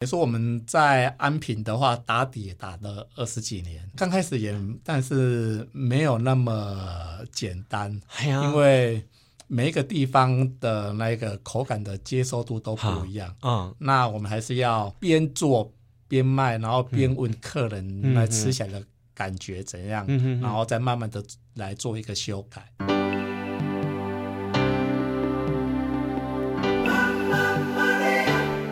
[0.00, 9.06] 比如说我们在安平的话，打底也打了二十几年，刚开始也，但是没有那么简单，哎，因为
[9.46, 13.36] 每一个地方的那个口感的接受度都不一样。
[13.42, 15.70] 嗯，那我们还是要边做
[16.08, 18.82] 边卖，然后边问客人来吃起来的
[19.12, 21.22] 感觉怎样，嗯、然后再慢慢的
[21.56, 22.72] 来做一个修改。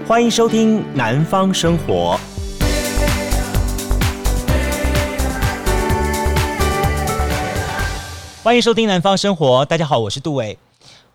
[0.08, 2.18] 欢迎收听《南方生活》。
[8.42, 9.62] 欢迎收听《南方生活》。
[9.66, 10.56] 大家好，我是杜伟。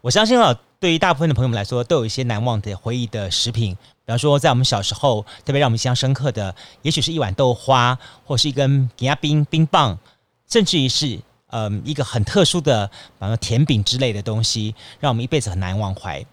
[0.02, 3.76] 我相信啊，对于大部分的朋友们来说，都有一些难忘的回忆的食品。
[4.05, 6.53] 比方说，在我们小时候，特别让我们印象深刻的，
[6.84, 7.98] 也许是一碗豆花，
[8.28, 9.98] 或是一根吉亚冰冰棒，
[10.48, 16.23] 甚至于是嗯一个很特殊的，比方说甜饼之类的东西，让我们一辈子很难忘怀。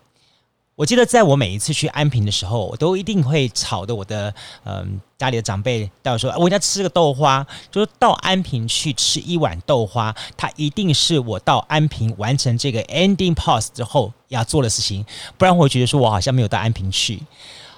[0.81, 4.33] 我记得在我每一次去安平的时候，我都一定会吵的我的
[4.65, 15.05] 嗯、家里的长辈带我说，我要吃个豆花，就是到安平去吃一碗豆花，它一定是我到安平完成这个 ending pause 之后要做的事情，
[15.37, 17.23] 不然我会觉得说我好像没有到安平去。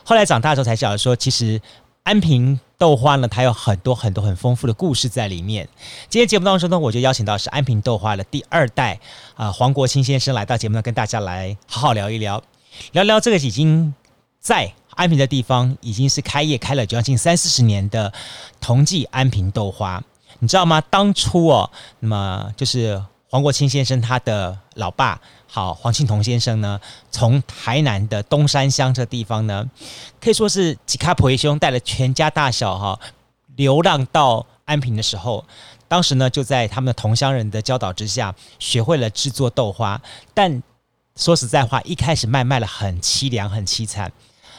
[0.04, 1.60] 后来长大之后才晓得说，其实
[2.04, 5.68] 安平豆花呢，它有很多很多很丰富的故事在里面。
[6.08, 9.00] 今天节目当中呢，我就邀请到是安平豆花的第二代
[9.34, 12.40] 啊、黄国清先生来到节目呢，跟大家来好好聊一聊。
[12.92, 13.94] 聊聊这个已经
[14.40, 18.12] 在安平的地方，已经是开业开了将近三四十年的
[18.60, 20.02] 同济安平豆花，
[20.40, 20.80] 你知道吗？
[20.90, 21.70] 当初哦，
[22.00, 26.78] 那么就是黄国清先生他的老爸，好黄庆同先生呢，
[27.10, 29.70] 从台南的东山乡这地方呢，
[30.20, 32.98] 可以说是几卡婆兄带了全家大小哈
[33.56, 35.44] 流浪到安平的时候，
[35.88, 40.00] 当时呢就在他们的同乡人的教导之下，学会了制作豆花，
[40.34, 40.62] 但。
[41.16, 44.10] 说实在话，一开始卖卖了很凄凉，很凄惨。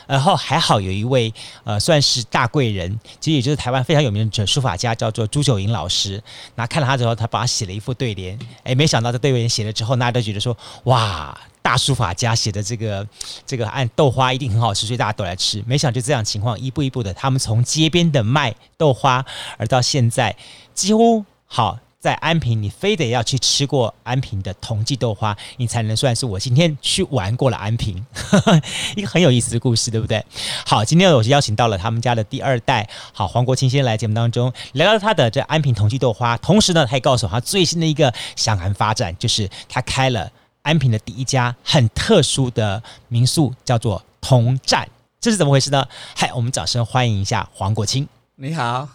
[0.06, 6.22] 然后还好有一位呃，算是大贵人，其实也就是台湾非常有名的书法家，叫做朱九银老师。
[6.56, 8.38] 那看了他之后，他帮他写了一副对联。
[8.64, 13.08] 哎，没想到这对联写了之后，大家都觉得说，哇，大书法家写的这个
[13.46, 15.64] 这个按豆花一定很好吃，所以大家都来吃。
[15.66, 19.26] 没想就这样情况，一步一步的，他们从街边的卖豆花，
[19.58, 20.36] 而到现在
[20.74, 21.80] 几乎好。
[22.04, 28.06] 在安平，你非得要去吃过安平的同济豆花，你才能算是我今天去玩过了安平，
[28.98, 30.22] 一个很有意思的故事，对不对？
[30.66, 40.30] 好，今天我是邀请到了他们家的第二代，好，黄国清先来节目当中聊聊他的这安平同济豆花，同时呢，他也告诉我他最新的一个想谈发展，就是他开了
[40.64, 44.86] 安平的第一家很特殊的民宿，叫做同站，
[45.22, 45.88] 这是怎么回事呢？
[46.18, 48.06] 嗨，我们掌声欢迎一下黄国清，
[48.36, 48.90] 你好。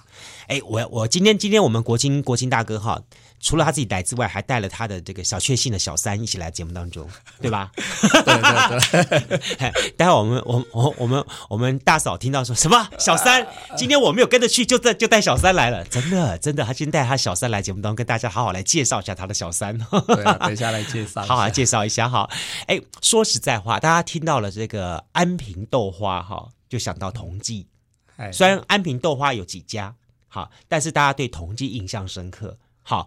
[0.49, 2.99] 哎，我我今天今天我们国清国清大哥哈，
[3.39, 7.07] 除了他自己来之外，还带了他的这个小确幸的小三一起来节目当中，
[7.39, 7.71] 对吧？
[7.77, 9.93] 对对对。
[9.99, 19.77] 待会儿我们我我我们我们大嫂听到说什么小三，今天我没有跟着去，就带就带小三来了，真的真的，他今天带他小三来节目当中，跟大家好好来介绍一下他的小三。
[20.09, 22.27] 对啊，等一下来介绍，好好介绍一下哈。
[22.67, 27.67] 哎，说实在话，大家听到了这个安平豆花哈，就想到同济。
[28.17, 29.95] 哎，虽然安平豆花有几家。
[30.29, 32.57] 好，但是大家对同济印象深刻。
[32.83, 33.07] 好，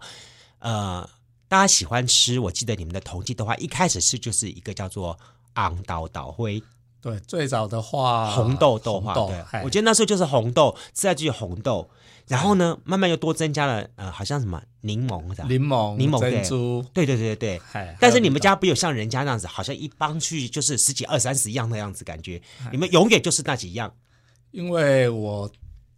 [0.58, 1.08] 呃，
[1.48, 2.38] 大家喜欢吃。
[2.38, 5.18] 我记得你们的同济的话，一开始吃就是一个叫做
[5.54, 6.62] 昂岛岛灰。
[7.00, 9.12] 对，最早的话红豆豆花。
[9.12, 11.90] 豆对，我觉得那时候就是红豆，再就是红豆，
[12.28, 16.84] 然后呢，慢慢又多增加了呃，好像什么柠檬的柠檬、柠檬珍珠。
[16.92, 17.96] 对对对对对。
[17.98, 22.40] 但是你们家不有像人家那样子，好像一帮去就是十几二三十样那样子感觉，
[22.70, 23.92] 你们永远就是那几样。
[24.52, 25.50] 因为我。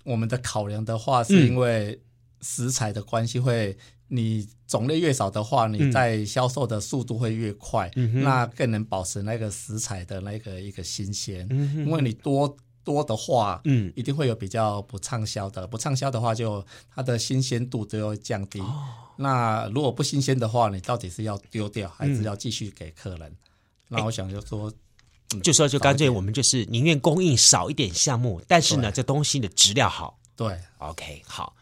[0.05, 2.01] 我们的考量的话，是因为
[2.41, 3.77] 食材的关系，会
[4.09, 11.47] 你种类越少的话，你在销售的速度会越快，嗯、那更能保持那个食材的那个一个新鲜。
[11.51, 12.55] 嗯、因为你多
[12.85, 16.65] 多的话，嗯，一定会有比较不畅销的，不畅销的话，就
[16.95, 18.61] 它的新鲜度都会降低。
[18.61, 18.85] 哦、
[19.17, 23.31] 那如果不新鲜的话，你到底是要丢掉，还是要继续给客人？
[23.31, 23.37] 嗯、
[23.89, 24.71] 那我想就说。
[25.43, 30.19] 就说就干脆我们就是宁愿供应少一点项目，但是呢，这东西的质量好。
[30.37, 31.57] 对，OK，好。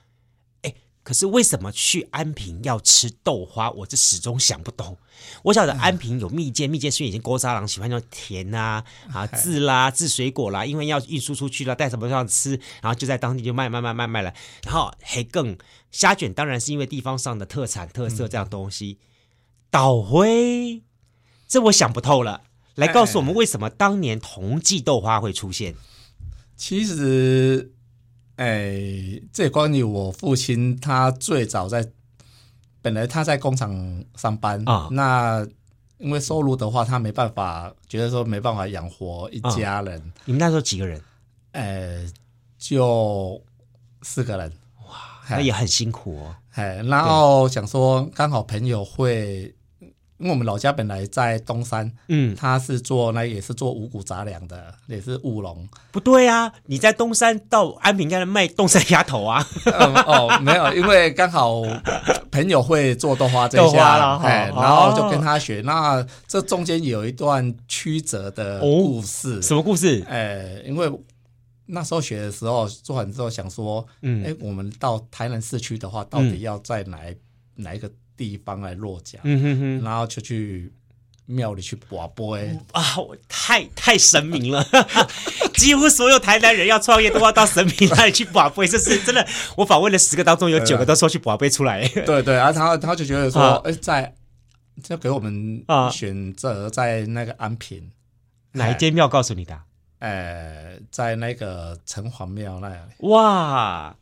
[0.62, 3.70] 哎，可是为什么去安平要吃豆花？
[3.70, 4.96] 我这始终想不通。
[5.44, 14.34] 我晓得安平有蜜饯，蜜饯是已经郭渣郎喜欢用甜啊 啊渍啦渍水果啦，因为要运输出去了，带什么上吃，然后就在当地就卖卖卖卖卖了。
[14.64, 15.56] 然后还更
[15.90, 18.98] 虾卷，当然是因为地方上的特产特色这样东西。
[19.70, 20.82] 岛灰，
[21.48, 22.42] 这我想不透了。
[22.76, 25.74] 来告诉我们为什么当年同济豆花会出现？
[26.56, 27.70] 其实，
[28.36, 31.86] 哎，这关于我父亲，他最早在
[32.80, 35.46] 本来他在工厂上班啊，那
[35.98, 39.98] 因为收入的话，他没办法，觉得说没办法养活一家人。
[40.00, 41.02] 啊、你们那时候几个人？
[41.52, 42.06] 呃，
[42.58, 43.42] 就
[44.02, 44.52] 四个人，
[44.88, 44.94] 哇，
[45.28, 46.36] 那也很辛苦哦。
[46.52, 49.54] 哎，然后想说刚好朋友会。
[50.22, 55.68] 因为我们老家本来在东山，嗯，他是做那也是做五谷杂粮的，也是务农。
[55.90, 59.44] 不对啊，你在东山到安平，应该卖东山鸭头啊？
[59.64, 61.60] 嗯、哦， 没有，因为刚好
[62.30, 65.58] 朋友会做豆花这下，了哎，然后就跟他学。
[65.58, 70.06] 哦、那这中间有一段曲折的故事，哦、什么故事？
[70.08, 70.88] 哎，因为
[71.66, 77.16] 那时候学的时候做完之后想说，嗯，哎，我们到台南市区的话，到底要在哪、嗯、
[77.56, 77.90] 哪一个？
[78.22, 80.72] 地方来落脚，嗯哼哼，然后就去
[81.26, 84.64] 庙里去跋杯啊，我太太神明了，
[85.54, 89.26] 几乎所有台南人要创业都要到神明那里去拔杯，这是真的。
[89.56, 94.14] 我访问了十个当中有九个都说去拔杯出来，对对啊，他他就觉得说，哎，在
[94.84, 97.90] 就给我们选择在那个安平
[98.52, 99.58] 哪一间庙告诉你的？
[99.98, 103.96] 呃，在那个城隍庙那里，哇。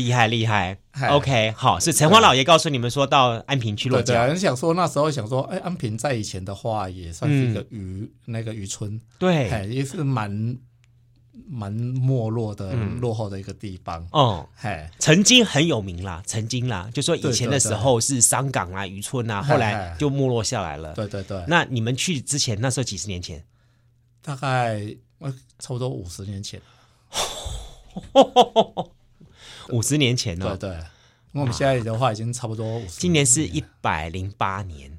[0.00, 0.78] 厉害厉害
[1.10, 4.26] ，OK，好，是城隍老爷告诉你们说到安平去落脚。
[4.26, 10.56] 对，想说那时候想说，哎，安平在以前的话也算是一个渔那个渔村，对，也是蛮
[11.46, 14.06] 蛮没落的落后的一个地方。
[14.12, 20.94] 哦，哎，曾经很有名啦，曾经啦，就说以前的时候是商港啊、渔村啊，后来就没落下来了。
[20.94, 21.44] 对对对。
[21.46, 23.44] 那你们去之前，那时候几十年前，
[24.22, 24.80] 大概
[25.58, 26.60] 差不多五十年前。
[29.72, 30.56] 五十年前呢？
[30.56, 30.84] 对对，
[31.32, 33.00] 那我们现在的话已经差不多五十。
[33.00, 34.98] 今年是一百零八年，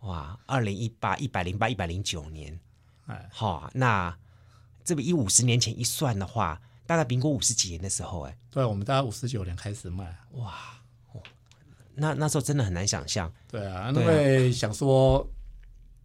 [0.00, 2.58] 哇，二零一八一百零八一百零九年，
[3.06, 4.16] 哎，好，那
[4.84, 10.54] 这个一五十年前一算的话，大概民国五十几年的时候，哎，对，我们大概五十九年开始卖，哇，
[11.94, 13.32] 那那时候真的很难想象。
[13.50, 15.26] 对啊，因为想说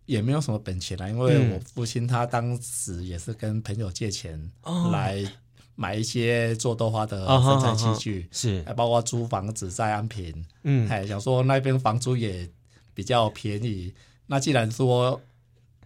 [0.05, 4.51] 也没有什么本钱啦，因为我父亲他当时也是跟朋友借钱
[4.91, 5.23] 来。
[5.75, 12.47] 买一些做豆花的生产器具，是，还包括租房子在安平，嗯，哎想说那边房租也
[12.93, 13.91] 比较便宜。
[14.27, 15.19] 那既然说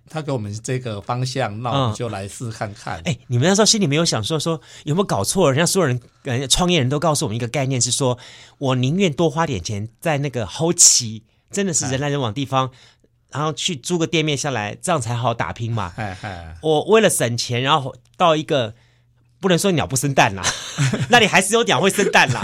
[0.09, 3.01] 他给我们这个方向，那我们就来试看看。
[3.05, 5.49] 哎，你们那时候心里没有想说说有没有搞错？
[5.49, 8.17] 人家所有人，人家创业人都告诉我们一个概念是说，
[8.57, 12.71] 我宁愿多花点钱在那个后期，真的是人来人往地方，
[13.31, 15.93] 然后去租个店面下来，这样才好打拼嘛。
[15.95, 18.73] 哎哎，我为了省钱，然后到一个。
[19.39, 20.43] 不能说鸟不生蛋啦，
[21.09, 22.41] 那里还是有鸟会生蛋啦。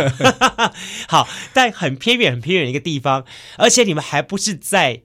[1.09, 3.25] 好，但很偏远、很偏远的一个地方，
[3.57, 5.01] 而且你们还不是在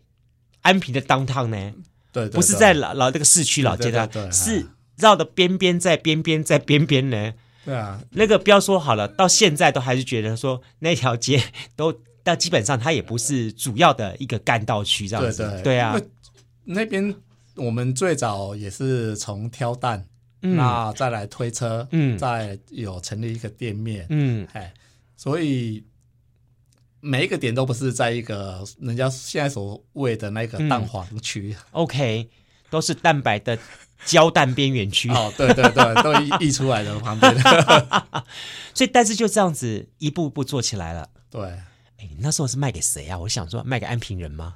[0.62, 1.72] 安平的 downtown 呢，
[2.12, 7.32] 对，对，对，不是在老老这个市区老街段，是绕的边边在边边在边边呢。
[7.64, 11.42] 对啊，那个不要说好了，到现在都还是觉得说那条街
[11.76, 15.42] 都，但基本上它也不是主要的一个干道区这样子。
[15.42, 16.00] 对，对，对，对啊，
[16.64, 17.14] 那边
[17.56, 20.06] 我们最早也是从挑担。
[20.42, 24.72] 嗯、那再来推车，嗯，再有成立一个店面，嗯，哎，
[25.16, 25.84] 所以
[27.00, 32.28] 每一个点都不是在一个人家现在所谓的那个蛋黄区，嗯，OK，
[32.70, 33.58] 都是蛋白的
[34.04, 35.08] 焦蛋边缘区。
[35.10, 37.34] 哦，对对对， 都溢出来的旁边。
[38.74, 41.08] 所以，但是就这样子一步一步做起来了。
[41.30, 41.42] 对，
[41.98, 43.18] 哎，你那时候是卖给谁啊？
[43.18, 44.54] 我想说，卖给安平人吗？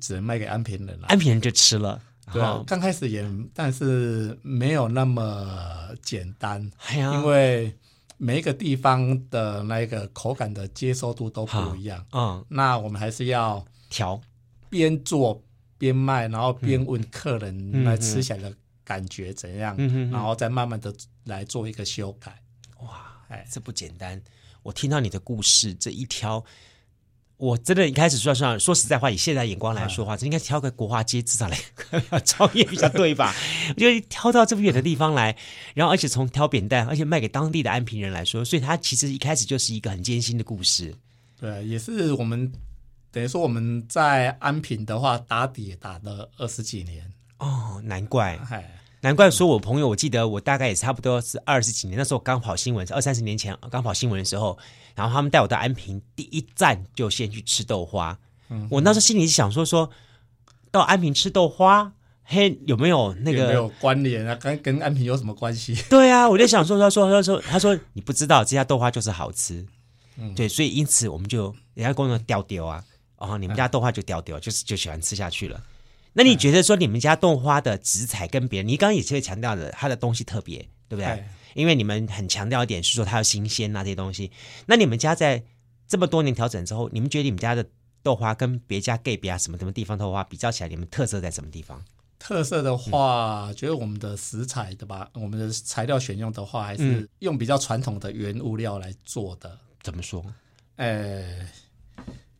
[0.00, 2.00] 只能卖给安平人了，安平人就吃了。
[2.32, 7.76] 对啊，刚开始也，但是没有那么简单，因为
[8.16, 12.04] 每一个地方的那个口感的接受度都不一样。
[12.12, 14.20] 嗯，那我们还是要调，
[14.68, 15.42] 边做
[15.78, 18.54] 边卖，然后边问客人来吃起来的
[18.84, 19.76] 感觉怎样，
[20.10, 22.42] 然后再慢慢的来做一个修改。
[22.80, 24.20] 哇，哎，这不简单。
[24.62, 26.44] 我听到你的故事，这一挑。
[27.40, 31.58] 我真的一开始算算说实在话，以现在眼光来说话，这应该挑个国华街至少来
[32.24, 33.34] 创业比较对吧？
[33.78, 35.34] 就挑到这么远的地方来，
[35.74, 40.94] 然后而且从挑扁担，而且卖给当地的安平人来说，所以他其实一开始就是一个很艰辛的故事。
[41.40, 42.52] 对，也是我们
[43.10, 48.38] 等于说我们在安平的话打底也打了二十几年哦，难怪。
[49.02, 54.58] 难怪说，我朋友，我记得我大概也差不多是二十几年，那时候刚跑新闻，二三十年前刚跑新闻的时候，
[54.94, 58.18] 然后他们带我到安平，第一站就先去吃豆花。
[58.50, 59.88] 嗯、我那时候心里想说，说
[60.70, 61.92] 到安平吃豆花，
[62.24, 64.34] 嘿，有没有那个有没有关联啊？
[64.34, 65.74] 跟跟安平有什么关系？
[65.88, 69.64] 对啊，我就想说，他说，他说，他说，你不知道这家豆花就是好吃，
[70.18, 72.84] 嗯、对，所以因此我们就人家跟我说丢丢啊，
[73.16, 75.58] 哦，你们家豆花就丢丢，就是就喜欢吃下去了。
[76.12, 81.04] 那你觉得说你们家豆花的食材跟别人，你刚刚也是会强调的，它的东西特别，对不对？
[81.04, 81.24] 对，
[81.54, 84.30] 因为你们很强调一点是说它要新鲜啊这些东西。
[84.66, 85.42] 那你们家在
[85.86, 87.64] 这么多年调整之后，你们觉得你们家的
[88.02, 91.84] 豆花跟别家 gay 别啊什么什么地方豆花比较起来，你们特色在什么地方？
[92.18, 99.58] 特色的话，嗯、觉得我们的食材的吧，我们的材料选用的话，还是用比较传统的原物料来做的。
[99.82, 100.22] 怎么说？
[100.76, 101.48] 呃，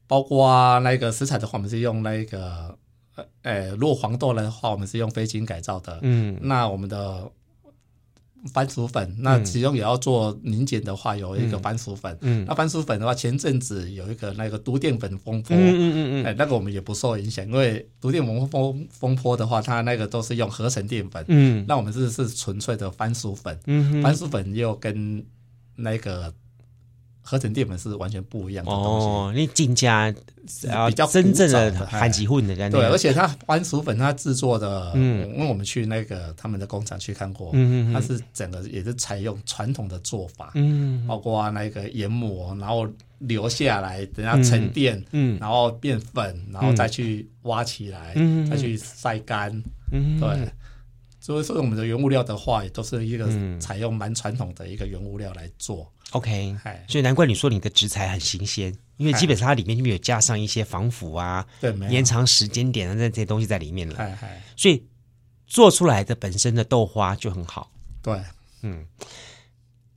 [0.07, 2.79] 包括那个食材的话，我们是用那个，
[3.43, 5.99] 呃，如果黄豆的话，我们是用非精改造的。
[6.03, 7.31] 嗯，那我们的。
[8.55, 12.17] 番薯粉，那其中也要做凝结的话，有一个番薯粉。
[12.23, 15.55] 嗯，那番薯粉的话，前阵子有一个那个毒淀粉风波。
[15.55, 21.23] 嗯嗯嗯哎，那个我们也不受影响，因为毒淀粉风风波的话，它那个都是用合成淀粉。
[21.29, 23.61] 嗯，那我们是是纯粹的番薯粉。
[23.67, 25.23] 嗯，番薯粉又跟
[25.77, 26.33] 那个。
[27.23, 29.07] 合成淀粉是完全不一样的东西。
[29.07, 30.13] 哦，你进家
[30.89, 32.73] 比较真正的番薯粉的概念。
[32.73, 49.51] 对，而且它番薯粉它制作的，嗯，因为我们去那个他们的工厂去看过，嗯，它是整个也是采用传统的做法，嗯，包括那个研磨，然后留下来，等下沉淀，嗯，然后变粉，然后再去挖起来，嗯，再去晒干，
[49.93, 50.49] 嗯，对。
[51.21, 53.29] 所以说，我们的原物料的话，也都是一个
[53.61, 55.93] 采用蛮传统的一个原物料来做。
[56.13, 56.57] OK，
[56.89, 64.19] 所以难怪你说你的食材很新鲜，因为基本上它里面就没有加上一些防腐啊，对，延长时间点的那些东西在里面了。
[64.57, 64.83] 所以
[65.47, 67.71] 做出来的本身的豆花就很好。
[68.03, 68.21] 对，
[68.63, 68.85] 嗯，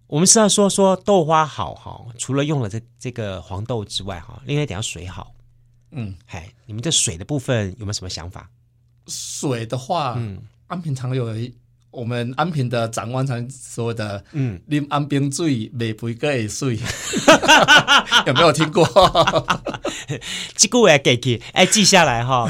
[0.07, 5.33] 我们是要说说豆花好哈，除了用了这这个黄豆之外哈，另外点要水好。
[5.91, 8.49] 嗯，嗨，你们这水的部分有没有什么想法？
[9.07, 11.53] 水的话，嗯，安平常有一。
[11.91, 16.75] 我们安平的长官常说的，嗯，啉安平水，未肥个会水，
[18.25, 18.83] 有没有听过？
[20.57, 22.49] 这句话记起，哎，记下来哈。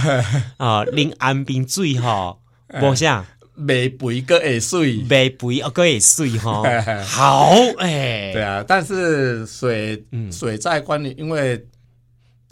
[0.55, 2.37] 啊，啉安平水哈，
[2.81, 6.63] 我想未肥个会水，未肥个会水哈。
[7.03, 10.01] 好，哎，对啊，但是水
[10.31, 11.61] 水在关里，因为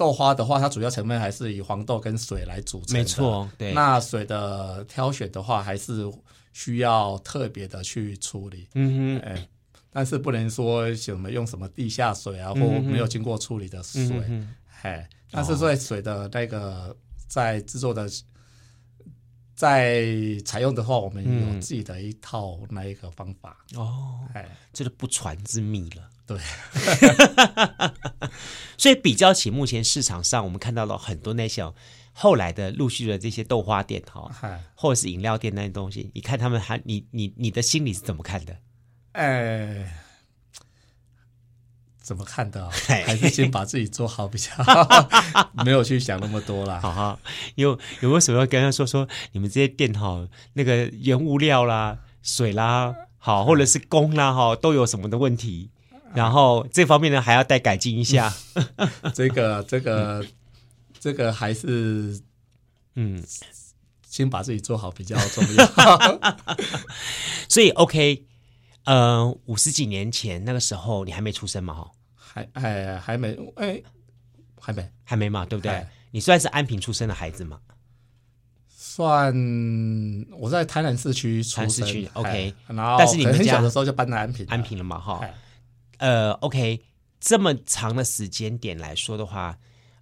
[0.01, 2.98] 豆花的话，它主要成分还是以黄豆跟水来组成。
[2.98, 3.74] 没错，对。
[3.74, 6.12] 那水的挑选的话，还是。
[6.53, 9.48] 需要特别的去处理，嗯哼，哎，
[9.89, 14.22] 但是不能说什么用什么地下水啊，或没有经过处理的水，
[14.81, 16.93] 哎，但是在水的那个
[17.29, 18.05] 在制作的，
[19.55, 23.65] 在采用的话，我们有自己的一套那一个方法。
[23.75, 27.92] 哦，哎，这是不传之秘了，对，
[28.78, 31.74] 所以比较起目前市场上，我们看到了很多那些。
[32.14, 34.30] 后来的陆续的这些豆花店哈，
[34.76, 38.58] 或者是饮料店那些东西，你看他们还你你你的心里是怎么看的？
[39.14, 39.90] 哎，
[42.02, 42.70] 怎么看的？
[42.86, 44.52] 还是先把自己做好比较，
[45.64, 46.82] 没有去想那么多啦。
[46.82, 47.18] 好哈，
[47.56, 49.08] 有有没有什么要跟他说说？
[49.32, 55.72] 你们这些店哈，那个原物料啦、水啦，好，或者是工啦哈，都有什么的问题？
[56.13, 58.34] 然后这方面呢，还要再改进一下。
[59.13, 60.25] 这个这个。
[61.03, 62.22] 这个还是，
[62.94, 63.24] 嗯，
[64.08, 65.68] 先把自己做好比较重要。
[67.50, 68.24] 所以，OK，
[68.84, 71.74] 呃，五十几年前那个时候，你还没出生嘛？
[71.74, 73.82] 哈，还哎还没哎
[74.60, 75.44] 还没还没嘛？
[75.44, 75.72] 对不对？
[75.72, 77.60] 哎、你算是安平出生的孩子吗？
[78.70, 79.34] 算，
[80.38, 81.70] 我在台南市区出生。
[81.72, 85.00] 市区 OK，然后但是你们很小的时候就搬到安平，安平了嘛？
[85.00, 85.34] 哈，哎、
[86.01, 86.81] 呃，OK，
[87.20, 89.58] 这么长的时间点来说的话，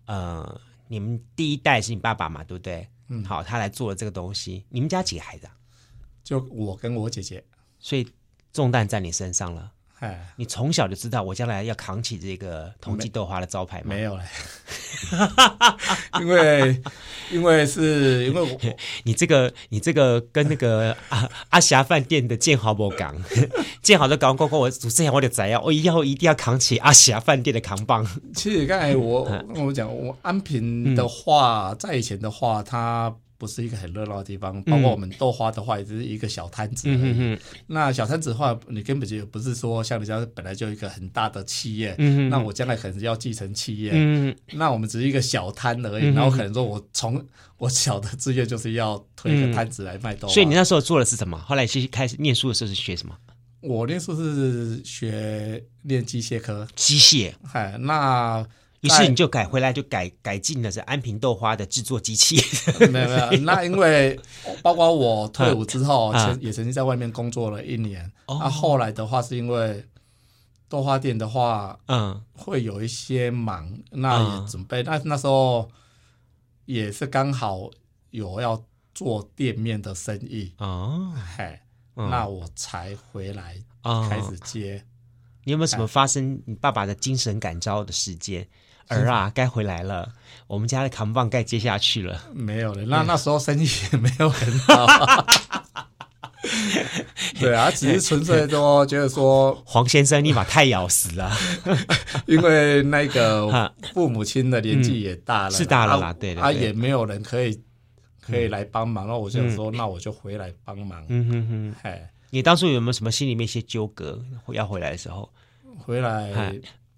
[0.06, 0.62] 呃。
[0.92, 2.88] 你们第一代是你爸爸嘛，对不对？
[3.10, 4.66] 嗯，好，他来做了这个东西。
[4.70, 5.56] 你们家几个孩子啊？
[6.24, 7.46] 就我跟我姐姐，
[7.78, 8.12] 所以
[8.52, 9.72] 重担在你身上了。
[10.00, 13.88] 哎，你从小就知道我将来要扛起这个同济豆花的招牌吗？
[13.90, 14.24] 没有嘞，
[16.22, 16.82] 因为
[17.32, 18.60] 因为是因为我
[19.04, 23.14] 你这个你这个跟那个阿阿霞饭店的建豪不 讲，
[23.82, 28.06] 建豪的讲过过我主持人我就知啊，我以后一定要扛起阿霞饭店的扛棒。
[28.34, 33.14] 其实刚才我我讲我安平的话，在以前的话，他。
[33.40, 36.96] 不是一个很热闹的地方，包括我们豆花的话，也只是一个小摊子而已。
[36.96, 46.10] 嗯、哼哼，那小摊子的话，你根本就不是说像人家本来就一个很大的企业，嗯、哼那我将来可能要继承企业，嗯、哼那我们只是一个小摊而已。
[46.10, 47.26] 嗯、然后可能说我从
[47.58, 50.34] 我小的志愿就是要推一个摊子来卖豆花。
[50.34, 51.40] 所以你那时候做的是什么？
[51.40, 53.16] 后来其实开始念书的时候是学什么？
[53.62, 57.32] 我念书是学练机械科，机械。
[57.54, 58.46] 哎，那。
[58.82, 62.38] 于是你就改回来，就改改进了这安平豆花的制作机器。
[62.92, 64.18] 没有没有，那因为
[64.64, 68.10] 包括我退伍之后，曾也曾经在外面工作了一年。
[68.28, 69.86] 那后来的话，是因为
[70.70, 74.82] 豆花店的话，嗯，会有一些忙，那也准备。
[74.84, 75.70] 那那时候
[76.66, 77.70] 也是刚好
[78.12, 81.60] 有要做店面的生意哦，嘿，
[81.96, 83.58] 那我才回来
[84.10, 84.86] 开始接。
[85.46, 88.48] 你有没有什么发生你爸爸的精神感召的时间？
[88.90, 90.12] 儿啊，该回来了，
[90.48, 92.22] 我们家的扛棒该接下去了。
[92.34, 94.88] 没有了，那那时候生意也没有很好。
[97.40, 101.32] 对啊，只是纯粹说觉得说 黄先生你把太咬死了，
[102.26, 107.62] 因为那个父母亲的年纪也大了，是大了啦，对的，啊，也没有人可以
[108.20, 111.04] 可以来帮忙，那我就说，那我就回来帮忙。
[111.10, 114.20] 嗯哼哼，哎，你当初有没有什么心里面一些纠葛？
[114.54, 115.32] 要回来的时候，
[115.78, 116.54] 回来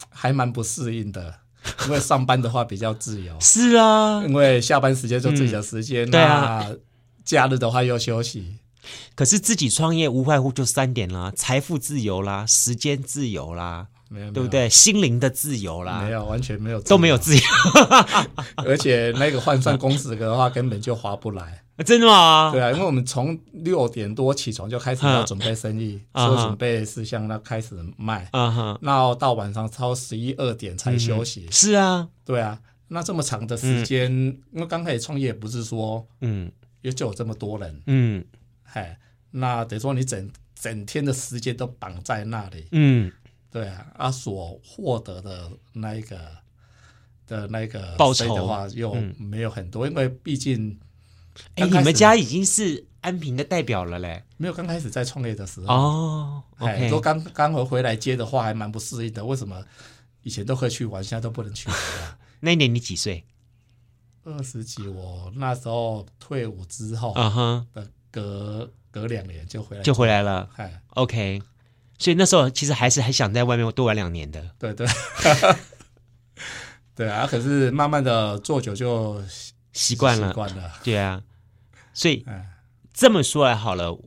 [0.10, 1.36] 还蛮不适应的，
[1.88, 6.66] 因为上班的话比较自由，是啊，因为下班时间就自己的时间，对啊，
[7.24, 8.58] 假日的话又休息。
[9.16, 14.68] 可是自己创业无外乎就三点啦：财富自由啦，时间自由啦，没有对不对？
[14.70, 17.42] 心灵的自由啦，没有，完全没有，都没有自由。
[18.66, 21.64] 而且那个换算工资的话，根本就划不来。
[21.84, 22.52] 真的吗？
[22.52, 28.30] 对啊，因为我们从六点多起床就开始要准备生意，做准备事项，那开始卖。
[28.82, 31.48] 那到晚上超十一二点才休息。
[31.52, 32.60] 是啊，对啊，
[32.90, 34.12] 那这么长的时间，
[34.52, 38.24] 因为刚开始创业不是说，嗯，也就有这么多人，嗯。
[38.74, 38.98] 哎，
[39.32, 43.12] 那等于说你整整天的时间都绑在那里，嗯，
[43.52, 46.18] 对啊，啊，所获得的那一个
[47.28, 50.80] 的那个报酬的话又没有很多，因为毕竟，
[51.56, 59.64] 哎，你们家已经是安平的代表了嘞，没有刚开始在创业的时候哦，哎，说刚刚回回来接的话还蛮不适应的，为什么
[60.24, 62.18] 以前都可以去玩，现在都不能去玩了？
[62.42, 63.24] 那一年你几岁？
[64.24, 67.66] 二十几，我那时候退伍之后，啊哈。
[68.12, 70.50] 隔隔两年就回来，就回来了。
[70.52, 71.42] 嗨，OK，
[71.98, 74.50] 所以那时候其实还是还想在外面多玩两年的。
[74.60, 74.86] 对对，
[76.94, 77.26] 对啊。
[77.26, 79.24] 可是慢慢的做久就
[79.74, 80.74] 习惯了，习惯了。
[80.84, 81.24] 对啊，
[81.94, 82.25] 所以
[82.94, 83.98] 这么说来好了，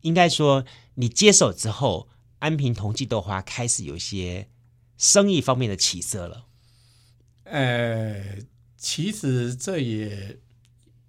[0.00, 4.48] 应该说你接手之后，安平同济豆花开始有一些
[4.96, 6.44] 生意方面的起色了。
[7.44, 8.38] 呃，
[8.76, 10.38] 其实这也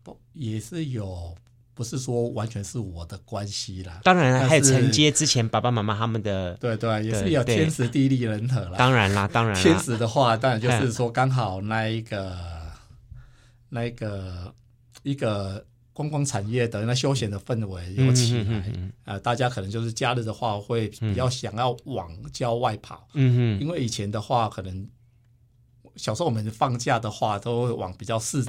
[0.03, 1.35] 不也是有。
[1.77, 8.75] 不是说完全是我的关系啦，当然还有承接之前爸爸妈妈他们的，对对，也是有天时地利人和啦。
[8.75, 12.35] 当然啦，当然啦，天时的话，当然就是说 刚好那一个
[13.69, 14.53] 那个
[15.03, 18.63] 一个观光产业的那休闲的氛围有起来。
[19.05, 24.87] 啊，大家可能就是假日的话会比较想要往郊外跑，嗯哼，因为以前的话可能
[25.95, 28.45] 小时候我们放假的话都会往比较市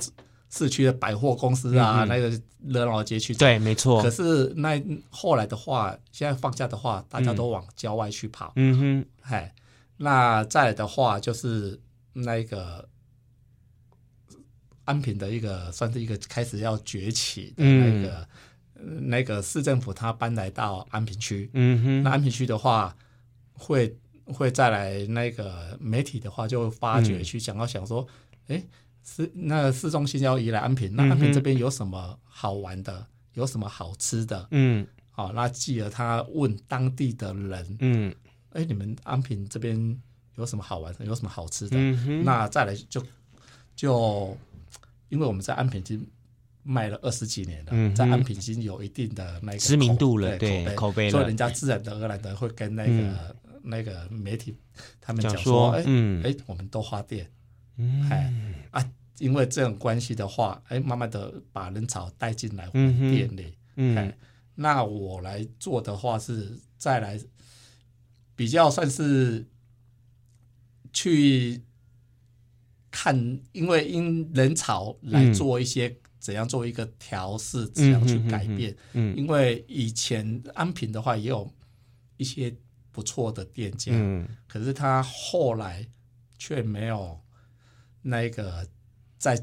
[0.51, 2.29] 市区的百货公司啊，嗯、那个
[2.65, 4.03] 热闹的街区，对，没错。
[4.03, 8.53] 可是那后来的话，现在放假的话，大家都往郊外去跑。
[8.57, 9.55] 嗯哼，嗨，
[9.99, 11.79] 那再来的话就是
[12.15, 12.89] 那个
[14.89, 18.29] 安平的一个，算是一个开始要崛起的那个、
[18.77, 21.51] 嗯、那个市政府，他搬来到安平区。
[21.53, 22.97] 嗯哼，那安平区的话，
[23.53, 28.07] 会会再来那个媒体的话，就发掘去想要想说，
[28.49, 28.69] 哎、嗯。
[29.05, 33.07] 市那市中心要移来安平，那安平这边有什么好玩的？
[33.33, 34.47] 有什么好吃的？
[34.51, 38.15] 嗯，好，那继而他问当地的人，嗯，
[38.53, 39.99] 哎，你们安平这边
[40.37, 41.07] 有什么好玩的？
[41.07, 41.79] 有什么好吃的？
[41.79, 43.03] 嗯，那再来就
[43.75, 44.37] 就
[45.09, 46.07] 因为我们在安平已经
[46.63, 54.57] 卖了二十几年了，嗯、在安平已经有一定的那个知名度了，对，对口碑，所以人家自然而然的会跟那个、嗯、那个媒体
[55.01, 57.31] 他们讲说，哎，嗯，哎，我们都花店，
[57.77, 58.33] 嗯，哎
[58.71, 58.93] 啊。
[59.19, 64.15] 因为这种关系的话，哎，慢慢的把人潮带进来我们店里，嗯，嗯，
[64.55, 67.19] 那我来做的话是再来
[68.37, 69.45] 比较算是
[70.93, 71.61] 去
[73.01, 73.15] 看，
[73.53, 81.49] 因为因人潮来做一些怎样做一个调试，怎样去改变，嗯，因为以前安平的话也有
[82.17, 82.53] 一些
[82.91, 85.87] 不错的店家，嗯，可是他后来
[86.39, 87.21] 却没有
[88.03, 88.67] 那个。
[89.21, 89.37] 在，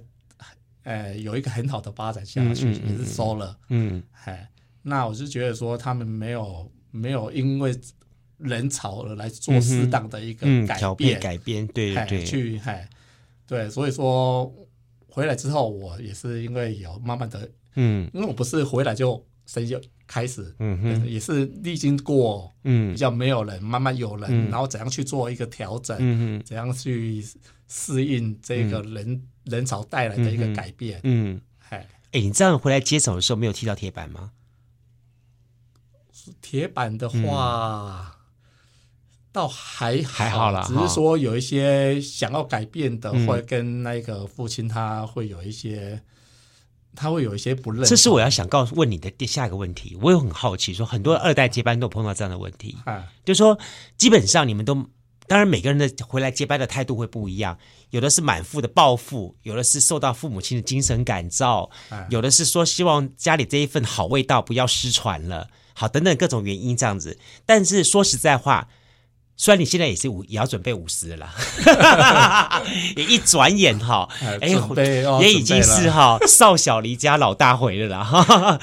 [0.84, 4.50] 呃，有一个很好的发展下去，也是收了，嗯，哎，
[4.84, 7.78] 那我就觉得说，他们没有没有因为
[8.38, 12.24] 人潮而来做适当的一个改变，嗯嗯、改变，对对，对。
[12.24, 12.89] 去，哎，
[13.47, 14.53] 对，所以说
[15.08, 27.23] 回来之后，我也是因为有慢慢的，嗯，因为我不是回来就生意就开始，嗯哼，也是历经过，嗯，比较没有人，慢慢有人，嗯、然后怎样去做一个调整，嗯哼，怎样去
[27.67, 29.12] 适应这个人。
[29.12, 29.27] 嗯。
[29.45, 34.31] 人潮带来的一个改变，嗯，哎、嗯，哎，你这样回来接手的时候没有踢到铁板吗？
[36.41, 38.14] 铁板的话，嗯、
[39.36, 46.02] 倒还好还好啦，只是说有一些想要改变的，会跟那个父亲他会有一些，嗯、
[46.95, 47.84] 他会有一些不认。
[47.84, 53.60] 这是我要想告诉问你的第下一个问题，我也很好奇，说很多二代接班都碰到这样的问题，啊、就是说
[53.98, 54.74] 基本上你们都
[55.28, 57.58] 当然每个人的回来接班的态度会不一样，
[57.89, 61.69] 有的是满腹的抱负，有的是受到父母亲的精神感召，
[62.10, 67.19] 有的是说希望家里这一份好味道不要失传了，好等等各种原因这样子。
[67.45, 68.69] 但是说实在话。
[69.38, 71.30] 虽然你现在也是五，也要准备五十了，
[72.95, 74.08] 也一转眼哈，
[74.39, 74.48] 哎，
[75.19, 78.60] 也已经是哈少小离家老大回了啦。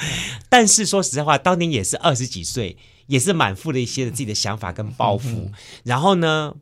[0.49, 5.29] 但是说实在话，当年也是二十几岁，也是满腹的一些的自己的想法跟抱负。
[5.29, 5.53] 嗯、
[5.85, 6.55] 然后呢，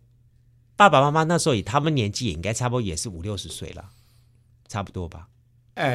[0.74, 3.90] 爸爸妈妈那时候以他们年纪也应该差不多也是五六十岁了，
[4.66, 5.28] 差不多吧？
[5.74, 5.92] 哎，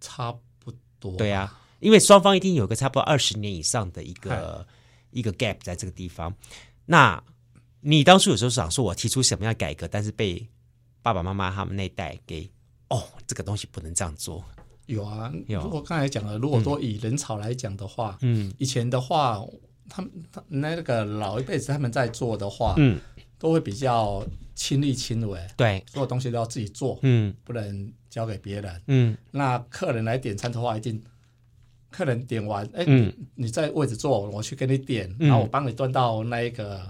[0.00, 1.14] 差不多。
[1.18, 4.66] 对啊，因为双方一定有个差不多二十年以上的一个。
[5.14, 6.34] 一个 gap 在这个地方，
[6.84, 7.22] 那
[7.80, 10.46] 你当初有时候想说，我提出什么样改革，但是被
[11.02, 12.50] 爸爸妈妈他们那代给
[12.88, 14.44] 哦，这个东西不能这样做。
[14.86, 15.62] 有啊，有。
[15.62, 19.40] 如果刚才讲了，如果说以人潮来讲的话，嗯，以前的话，
[19.88, 22.98] 他们他那个老一辈子他们在做的话，嗯，
[23.38, 29.16] 都会比较亲力亲为，对，所有东西都要自己做，嗯，不能交给别人，嗯。
[29.30, 31.00] 那客人来点餐的话，一定。
[31.94, 36.82] 客人点完，哎、欸，嗯、你在位置坐，我去给你点，嗯、然后我帮你端到那一个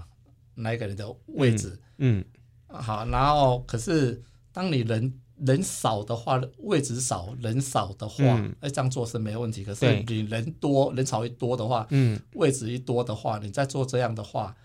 [0.55, 2.25] 那一个人的位置，嗯，
[2.69, 2.81] 嗯。
[2.81, 8.25] 好，然后可是当你人人少的话，位置少，人少的话，
[8.61, 9.63] 哎、嗯，这样做是没问题。
[9.63, 14.57] 可是你人多，人潮一多的话，嗯，位置一多的话，你再做这样的话，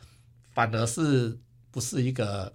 [0.54, 1.38] 反而是
[1.70, 2.54] 不是一个。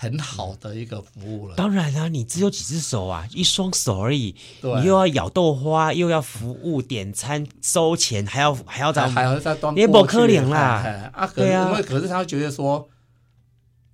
[0.00, 1.56] 很好的一个服务了。
[1.56, 4.32] 当然啦、啊，你只有几只手啊，一双手而已。
[4.60, 9.74] 对，你又要咬豆花，又要服务点餐、收钱，还要还要再还要再端。
[9.74, 11.10] 你不可怜啦。
[11.12, 11.68] 啊，对啊。
[11.68, 12.88] 因为可是他觉得说，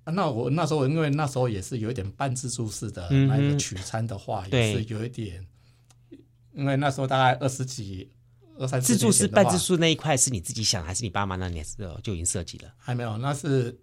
[0.03, 5.43] 啊、那我那时候因为那时候也是有一点半自助式的那个取餐的话，嗯、也是有一点。
[6.53, 8.07] 因为那时候大概二十几、
[8.59, 8.85] 二三十。
[8.85, 12.71] 自助式、半自助那一块是你自己想，还是你爸妈那年时候就已经设计了？
[12.77, 13.75] 还没有，那是。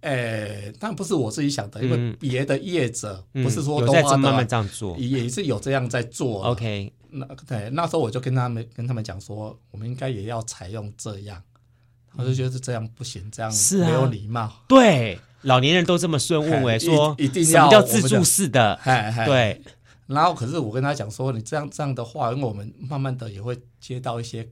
[0.00, 6.44] 诶，但不是我自己想的，因为别的业者不是说都在慢慢这样做，也是有这样在做。
[6.44, 11.42] OK，那对那时候我就跟他们跟他们讲说，我们应该也要采用这样，
[12.14, 14.52] 我就觉得这样不行，这样是没有礼貌。
[14.68, 18.78] 对，老年人都这么顺问为说，一定要叫自助式的。
[19.26, 19.60] 对，
[20.06, 24.48] 然后可是我跟他讲说，你这样这样的话，因为我们慢慢的也会接到一些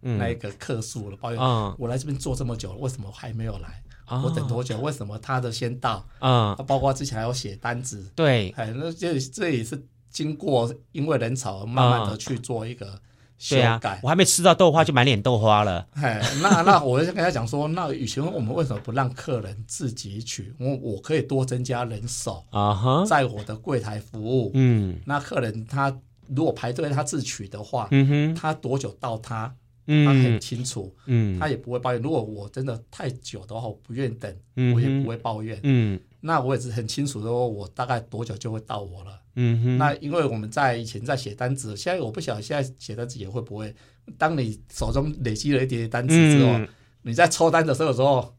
[0.00, 1.40] 那一个客诉了，抱怨，
[1.78, 3.80] 我来这边做这么久了，为什么还没有来？
[4.08, 4.78] 我等多久？
[4.78, 6.06] 为什么他的先到？
[6.18, 8.10] 啊，包括之前还有写单子。
[8.14, 12.98] 对，哎，那这这也是经过因为人潮慢慢的去做一个
[13.36, 14.00] 修改。
[14.02, 15.86] 我还没吃到豆花就满脸豆花了。
[15.94, 20.54] 哎，那那我就跟他讲说，那以前我们为什么不让客人自己取？
[20.58, 24.50] 我我可以多增加人手啊，在我的柜台服务。
[24.54, 25.94] 嗯，那客人他
[26.28, 29.54] 如果排队他自取的话，嗯哼，他多久到他？
[29.86, 32.02] 他很清楚，嗯，他也不会抱怨。
[32.02, 39.78] 如果我真的太久的话，我不愿意等，嗯、我也不会抱怨，嗯，那我也是很清楚说，我大概多久就会到我了，嗯哼。
[39.78, 43.72] 那因为我们在以前在写单子，现在我不晓得现在写单子也会不会。
[44.18, 46.68] 当你手中累积了一点单子之后，嗯、
[47.02, 48.34] 你在抽单的时候，有时候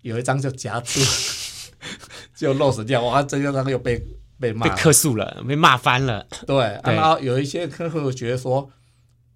[0.00, 1.00] 有一张就夹住，
[2.34, 4.02] 就漏失掉，哇，这张又被
[4.40, 6.26] 被骂，被客诉了，被骂翻了。
[6.46, 8.70] 对，对然后有一些客户觉得说。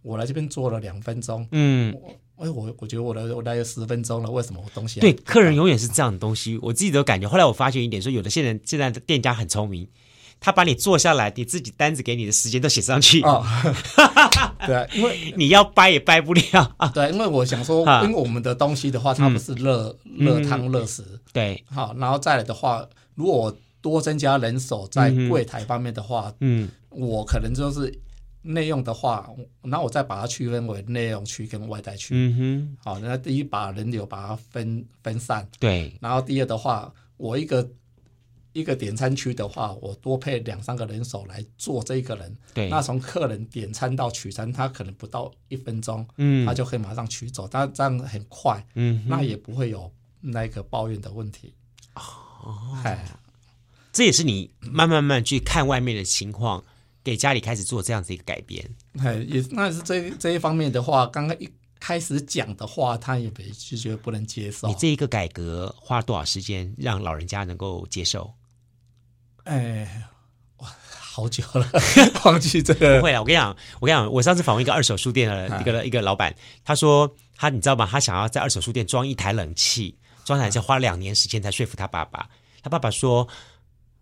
[0.09, 1.95] 我来这边坐了两分钟，嗯，
[2.37, 5.01] 哎，我我觉得我来我来有十分钟了，为什么我东西？
[5.01, 7.29] 对，客人永远是这样的东西，我自己都感觉。
[7.29, 9.87] 后来我发现一点，说有的现在现在的店家很聪明，
[10.41, 13.21] 他把你坐下来，你自己单子给你的时间都写上去。
[13.21, 13.45] 哦，
[14.67, 16.77] 对，因为你要掰也掰不了。
[16.95, 22.83] 对，因为我想说，因为我们的东西的话，它不是热热汤热食，对，好，然后再来的话，
[23.15, 27.93] 如果我多增加人手在柜台方面的话，嗯，我可能就是。
[28.43, 29.29] 内用的话，
[29.63, 32.15] 那我再把它区分为内用区跟外带区。
[32.15, 35.47] 嗯哼，好，那第一把人流把它分分散。
[35.59, 37.69] 对，然后第二的话，我一个
[38.53, 42.37] 一个点餐区的话，我多配两三个人手来做这一个人。
[42.55, 51.55] 对，那从客人点餐到取餐，他可能不到一分钟，嗯，他就可以马上取走，但这样很快，嗯，那也不会有那个抱怨的问题。
[51.95, 53.05] 哦，哎，
[53.93, 56.65] 这也是你慢慢慢去看外面的情况。
[57.05, 61.49] 给家里开始做这样子一个改变，哎，也那是这这一方面的话，刚刚一
[61.81, 64.69] 开始讲的话，他也没就觉得不能接受。
[64.69, 68.35] 你这一个改革花了多少时间，让老人家能够接受？
[69.45, 70.03] 哎，
[70.59, 71.67] 哇，好久了，
[72.27, 72.99] 忘记这个。
[72.99, 76.35] 不会了，我跟你讲，我跟你讲，我上次访问一个二手书店的一个、哎、一个老板，
[76.65, 77.89] 他说他你知道吗？
[77.91, 82.29] 他想要在二手书店装一台冷气，装台是花了两年时间才说服他爸爸。
[82.63, 83.27] 他爸爸说。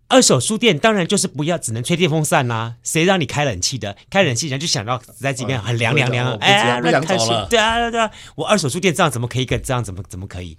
[0.09, 2.75] 二手书店当然就是不要，只能吹电风扇啦、啊。
[2.81, 3.97] 谁让你开冷气的？
[4.09, 6.33] 开冷气人就想到在这边很凉凉凉。
[6.35, 7.45] 哎，不想走了。
[7.49, 9.45] 对啊，对啊，我二手书店这样怎么可以？
[9.45, 10.57] 这样怎么怎么可以？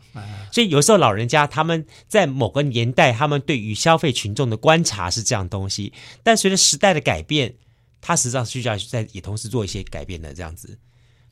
[0.53, 5.95] 所以有时候老人家他们在某个年代，他们对于消费群众的观察是这样东西。
[6.23, 7.55] 但随着时代的改变，
[8.03, 10.79] 他实际上需要在也同时做一些改变的这样子。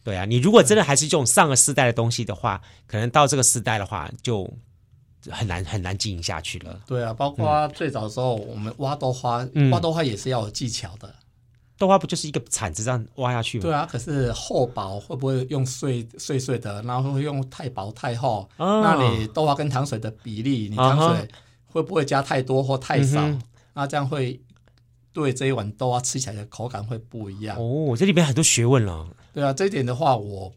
[0.02, 4.50] 对啊，你如果真的还是这种上个世代的东西的话，可能到这个时代的话就。
[5.30, 6.80] 很难很难经营下去了。
[6.86, 11.14] 对啊，包括最早的时候，嗯、我们挖豆花，嗯、挖豆花也是要有技巧的。
[11.78, 13.62] 豆花不就是一个铲子这样挖下去吗？
[13.62, 18.48] 对啊，可是厚薄会不会用碎碎碎的，然后会用太薄太厚？
[18.56, 21.28] 哦、那你豆花跟糖水的比例，你糖水
[21.66, 23.20] 会不会加太多或太少？
[23.20, 23.42] 嗯、
[23.74, 24.40] 那这样会
[25.12, 27.58] 对这一碗豆花吃起来的口感会不一样。
[27.58, 29.06] 哦，这里面很多学问了。
[29.34, 30.50] 对啊，这一点的话，我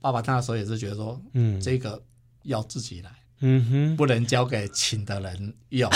[0.00, 2.02] 爸爸那时候也是觉得说，嗯，这个
[2.44, 3.10] 要自己来。
[3.40, 5.90] 嗯哼，不能交给请的人用。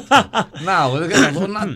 [0.64, 1.66] 那我就跟他说，那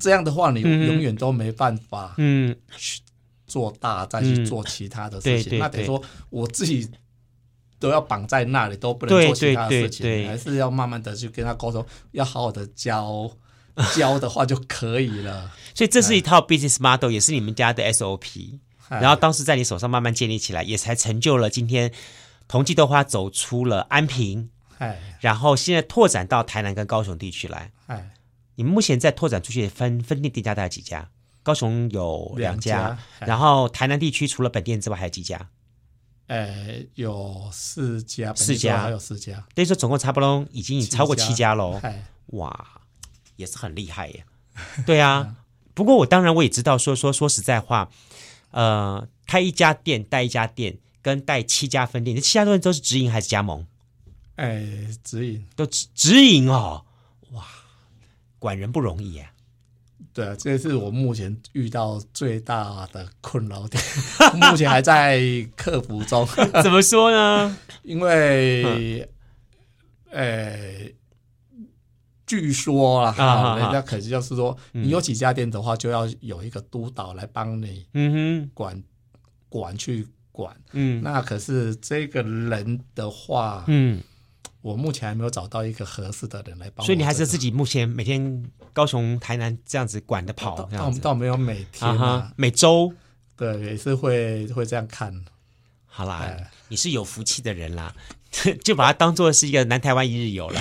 [0.00, 3.00] 这样的话，你永远都没办法，嗯，去
[3.46, 5.58] 做大，再去做其他的事情。
[5.58, 6.88] 那等于说，我自己
[7.78, 13.30] 都要绑在那里，都不能做其他的事情，还是要慢慢的去跟他沟通，要好好的教
[13.94, 15.52] 教的话就可以了。
[15.74, 18.58] 所以这是一套 business model，也是你们家的 SOP。
[18.88, 21.92] 然后当时在你手上慢慢建立起来，也才成就了今天。
[22.48, 28.10] 同济豆花走出了安平，哎，然后现在拓展到台南跟高雄地区来，哎，
[28.54, 31.08] 你们目前在拓展出去的分分店店家大概几家？
[31.42, 35.48] 高雄有两家，然后台南地区除了本店之外还有几家？
[36.26, 41.80] 呃，有四家，四家还有四家，等于说总共差不多已经超过七家喽。
[42.32, 42.80] 哇，
[43.36, 44.24] 也是很厉害耶。
[44.84, 45.36] 对啊，
[45.72, 47.90] 不过我当然我也知道，说说说实在话，
[48.50, 50.78] 呃，开一家店带一家店。
[51.06, 53.64] 跟带七家分店，这七家分店都是直营还是加盟？
[54.34, 54.66] 哎，
[55.04, 56.84] 直营都直直营哦，
[57.30, 57.46] 哇，
[58.40, 59.30] 管人不容易啊。
[60.12, 63.80] 对啊，这是我目前遇到最大的困扰点，
[64.50, 65.22] 目前还在
[65.54, 66.26] 克服中。
[66.60, 67.56] 怎么说呢？
[67.84, 69.08] 因为，
[70.10, 70.90] 呃，
[72.26, 78.82] 据说啊，啊人家可是就是说，嗯、你有几家店的话，就要有一个督导来帮你，嗯哼，管
[79.48, 80.08] 管去。
[80.36, 84.02] 管，嗯，那可是这个人的话，嗯，
[84.60, 88.44] 我目前还没有找到一个合适的人来帮我，所以你还是自己目前每天
[88.74, 92.92] 高雄、台南这样子管的跑，倒倒没有每天啊，每周，
[93.36, 95.24] 对，也是会会这样看。
[95.86, 96.30] 好啦，
[96.68, 97.94] 你是有福气的人啦，
[98.62, 100.60] 就把它当做是一个南台湾一日游了，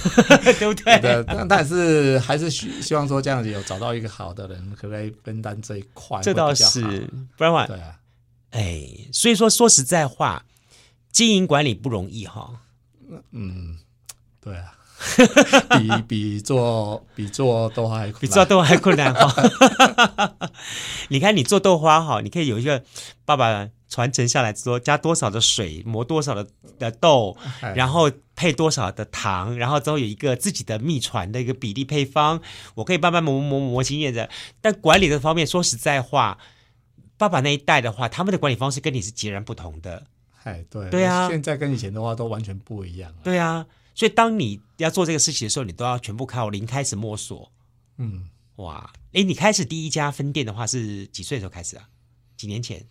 [0.58, 0.98] 对不对？
[1.00, 6.22] 对，但但是还是希希望说这样子有找到一个好的人，可不可以分担这一块？
[6.22, 6.80] 这倒是，
[7.36, 7.99] 不然话，对啊。
[8.50, 10.44] 哎，所以说说实在话，
[11.12, 12.60] 经营管理不容易哈。
[13.30, 13.78] 嗯，
[14.40, 14.72] 对啊，
[15.78, 20.48] 比 比做比做豆花还比做豆花还困难哈。
[21.08, 22.82] 你看你做豆花哈，你可以有一个
[23.24, 26.46] 爸爸传承下来说，加多少的水，磨多少的
[26.78, 27.36] 的豆，
[27.74, 32.40] 然后配多少的糖，然后之后有一个自己的秘传的一个比例配方，
[32.74, 34.28] 我可以慢慢磨磨磨磨经验的。
[34.60, 36.38] 但管理的方面，说实在话。
[37.20, 40.02] 爸爸那一代的话，他们的管理方式跟你是截然不同的。
[40.44, 43.14] 哎，对，对啊，现在跟以前的话都完全不一样。
[43.22, 47.52] 对啊，所以当你要做这个事情的时候，你都要全部靠零开始摸索。
[47.98, 51.86] 嗯，哇，哎，你开始第一家分店的话是几岁的时候开始啊？
[52.38, 52.82] 几年前？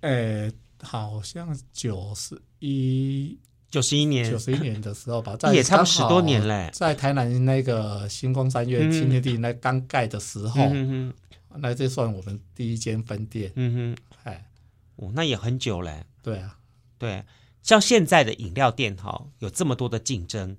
[0.00, 0.50] 呃，
[0.82, 3.38] 好像九十一，
[3.70, 6.70] 九十一年，九十一年的时候吧， 也差不多十多年嘞。
[6.72, 10.62] 在台南那个星光三月新天地那刚盖的时候。
[10.62, 10.72] 嗯
[11.08, 11.14] 嗯
[11.56, 14.48] 那这算我们第一间分店，嗯哼，哎，
[14.96, 16.06] 哦，那也很久嘞。
[16.22, 16.58] 对啊，
[16.96, 17.24] 对，
[17.62, 20.56] 像现在的饮料店哈，有这么多的竞争，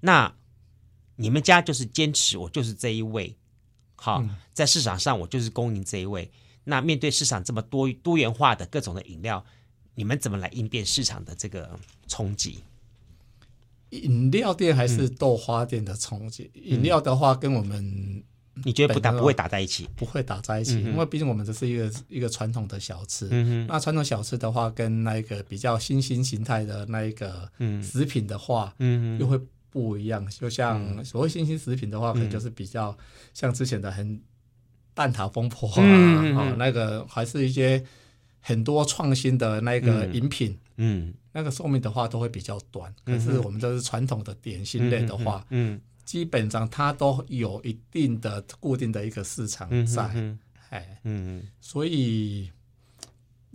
[0.00, 0.34] 那
[1.16, 3.34] 你们家就是坚持我就是这一位，
[3.96, 6.30] 好，嗯、在市场上我就是供应这一位。
[6.64, 9.42] 那面对市场这么多多元化的各种的饮料，
[9.94, 12.62] 你们怎么来应变市场的这个冲击？
[13.90, 16.50] 饮料店还是豆花店的冲击？
[16.54, 18.22] 饮、嗯、料的话，跟我们。
[18.64, 19.88] 你觉得不打不会打在一起？
[19.96, 23.28] 不会打在一起，嗯、因为毕竟我们这是一个一个传统的小吃。
[23.30, 27.48] 嗯、那传统小吃的话，跟那个比较新兴形态的那一个
[27.82, 30.26] 食品的话，嗯、又会不一样。
[30.28, 32.96] 就像所谓新兴食品的话，可能就是比较
[33.32, 34.20] 像之前的很
[34.92, 37.82] 蛋挞风波啊，那个还是一些
[38.40, 40.58] 很多创新的那个饮品。
[40.76, 42.92] 嗯，嗯那个寿命的话都会比较短。
[43.04, 45.80] 可是我们都是传统的点心类的话，嗯。
[46.10, 50.02] 基本上它都有一定的固定的一个市场在，
[50.70, 52.50] 哎、嗯，嗯嗯，所以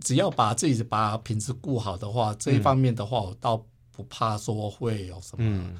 [0.00, 5.70] 只要把自己把品质顾好的话，这一方面的话，我倒不怕说会有什么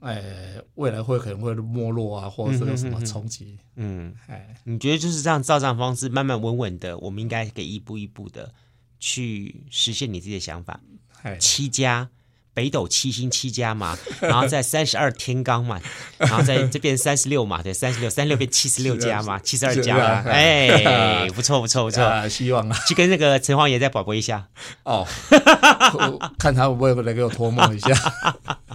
[0.00, 3.58] 哎，未来会可能会没落啊，或者是有什么冲击？
[3.74, 8.54] 嗯，哎，你觉得就是这样照这样方式慢慢稳稳的，我们应该可以一步一步的
[8.98, 10.80] 去实现你自己的想法。
[11.20, 12.08] 哎，七家。
[12.56, 15.78] 北斗七星七家嘛， 然后在三十二天罡嘛，
[16.16, 24.48] 然后在这边三十六嘛，对，三十六，三十六变七十六家嘛，七十二家嘛，哎，不错不错不错，希望啊，去跟那个城隍爷再保庇一下
[24.84, 25.06] 哦，
[26.40, 27.94] 看他会不会来给我托梦一下。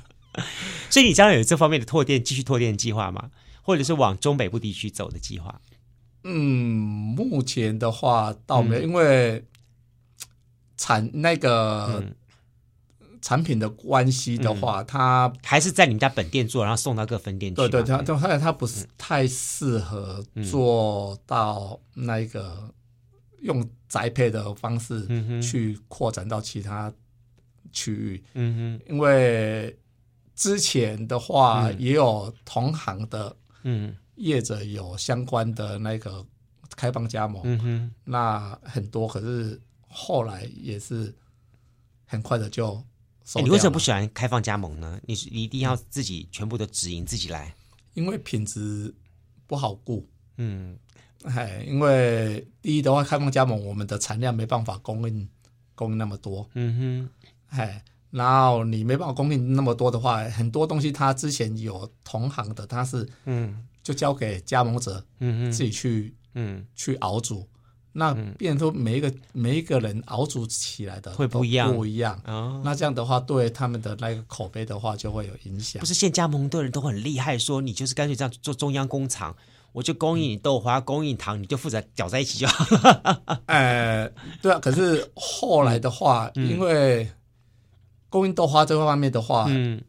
[0.92, 3.32] 所以你将来有这方面的拓店，继续拓店的计划吗？
[3.64, 5.60] 或者是往中北部地区走的计划？
[6.24, 9.44] 嗯，目前的话倒没有，嗯、因为
[10.78, 12.04] 产那个。
[13.22, 17.56] 嗯产品的关系的话，它、嗯、还是在你们家本店做，然后送到各分店去。
[17.56, 22.74] 对对，它它它不是太适合做到那一个
[23.42, 25.08] 用宅配的方式
[25.40, 26.92] 去扩展到其他
[27.72, 28.24] 区域。
[28.34, 29.78] 嗯哼，因为
[30.36, 36.26] 之前的话也有同行的嗯业者有相关的那个
[36.76, 37.44] 开放加盟。
[37.46, 41.14] 嗯哼，那很多，可是后来也是
[42.08, 42.84] 很快的就。
[43.26, 45.00] 欸、你为什么不喜欢开放加盟呢？
[45.06, 47.56] 你你一定要自己全部都直营自己来，
[47.94, 48.94] 因为品质
[49.48, 50.08] 不好顾。
[50.38, 50.78] 嗯，
[51.24, 55.30] 哎，因为第一的话，开放加盟我们的产量没办法供应
[55.76, 56.50] 供应那么多。
[56.56, 57.10] 嗯
[57.50, 67.48] 哼，哎，然后你没办法供应那么多的话，很多东西他之前有同行的，他是嗯，就交给加盟者，嗯哼，自己去嗯去熬煮。
[67.94, 72.20] 那变成每一个、嗯、每一个人熬煮起来的会不一样，不一样。
[72.26, 75.80] 哦、那这样的话，对他们的那个口碑的话就会有影响。
[75.80, 79.36] 不是现加盟的人都很厉害，说你就是干脆这样做中央工厂，
[79.74, 82.66] 我就供应你豆花，供应糖，你就负责搅在一起就好。
[83.48, 84.10] 呃，
[84.42, 84.60] 对啊。
[84.60, 87.10] 可是后来的话，嗯、因为
[88.10, 89.82] 供应豆花这个方面的话，嗯。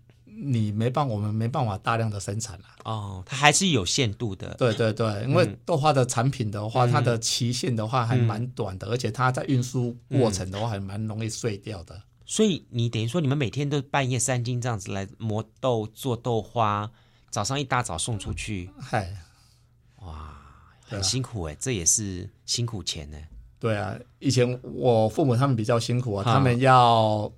[0.44, 2.64] 你没办法，我们没办法大量的生产了。
[2.85, 4.52] 哦，它还是有限度的。
[4.55, 12.02] 对对对，因为豆花的产品的话，嗯、它的期限的话还蛮短的，嗯、而且它在运输过程的话还蛮容易碎掉的。
[12.26, 16.90] 所以你等于说，你们每天都半夜三更这样子来磨豆做豆花，
[17.31, 18.70] 早上一大早送出去。
[18.81, 19.14] 嗨，
[20.00, 20.37] 哇，
[20.85, 23.18] 很辛苦哎，啊、这也是辛苦钱呢。
[23.61, 27.33] 对啊，以前我父母他们比较辛苦啊，啊他们要。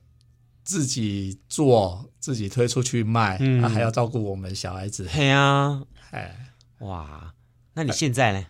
[0.64, 5.06] 自己做，自己推出去卖，嗯，还要照顾我们小孩子。
[5.12, 6.34] 对啊，哎，
[6.78, 7.34] 哇，
[7.74, 8.46] 那你现在呢？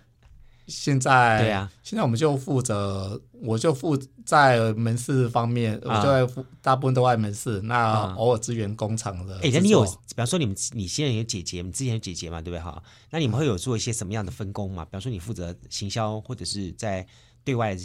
[0.67, 9.39] 现在对啊，现在我们就负责，我就负在门市方面，我就在大部分都在门市，那偶尔支援工厂的。
[9.41, 12.83] 哎，那你有，比方说你们，你现在有姐姐，你之前有姐姐嘛，对不对哈？
[13.11, 14.85] 那你们会有做一些什么样的分工嘛？
[14.87, 17.07] 比方说你负责行销，或者是在
[17.43, 17.77] 对外。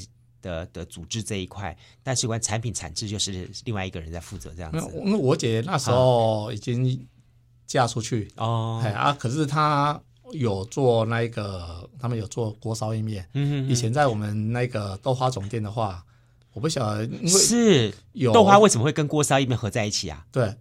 [0.41, 4.89] 的的组织这一块，但是关产品产制就是另外一个人在负责这样子。
[5.05, 7.07] 因为我姐那时候已经
[7.65, 9.99] 嫁出去哦，哎啊，可是她
[10.31, 13.27] 有做那个，他们有做锅烧意面。
[13.33, 16.03] 嗯哼，以前在我们那个豆花总店的话，
[16.53, 20.25] 我不晓得，因为是有豆花为什么会跟锅烧意面合在一起啊？
[20.31, 20.53] 对。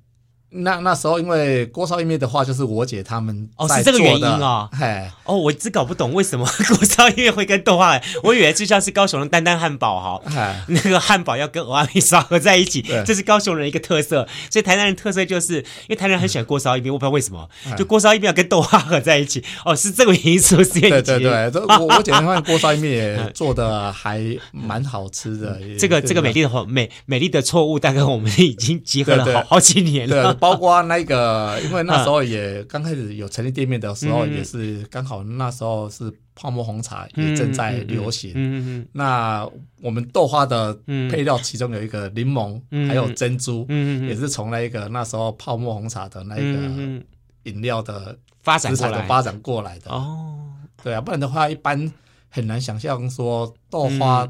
[0.51, 4.69] 那那时候，因为锅烧意面的话，就是我姐他们哦，是这个原因哦。
[4.73, 14.27] 嘿，哦，我一直搞不懂为什么锅烧意面会跟豆花，我以为就像是高雄的丹丹汉堡哈，那个汉堡要跟蚵仔面烧合在一起，这是高雄人一个特色。
[14.51, 19.45] 所以台南人特色就是因为台南人很喜欢锅烧意面，我不知道为什么，就锅烧意面要跟豆花合在一起。
[19.67, 20.81] 哦，是这个原因，是不是？
[20.81, 25.61] 对对对，我 我姐他们锅烧意面也做的还蛮好吃的。
[25.79, 30.38] 这个这个美丽的美美丽的错误，大概我们已经集合了好好几年了。
[30.41, 38.33] 包括那个，因为那时候也刚开始有成立店面的时候，也是 刚好那时候是泡沫红茶也正在流行。
[38.35, 38.87] 嗯嗯。
[38.93, 39.49] 那
[39.83, 40.73] 我们豆花的
[41.11, 47.03] 配料其中有一个柠檬，还有珍珠，也是从那个那时候泡沫红茶的那个
[47.45, 49.91] 饮料的发展过来发展过来的。
[49.91, 50.39] 哦。
[50.83, 51.93] 对啊，不然的话，一般
[52.29, 54.29] 很难想象说豆花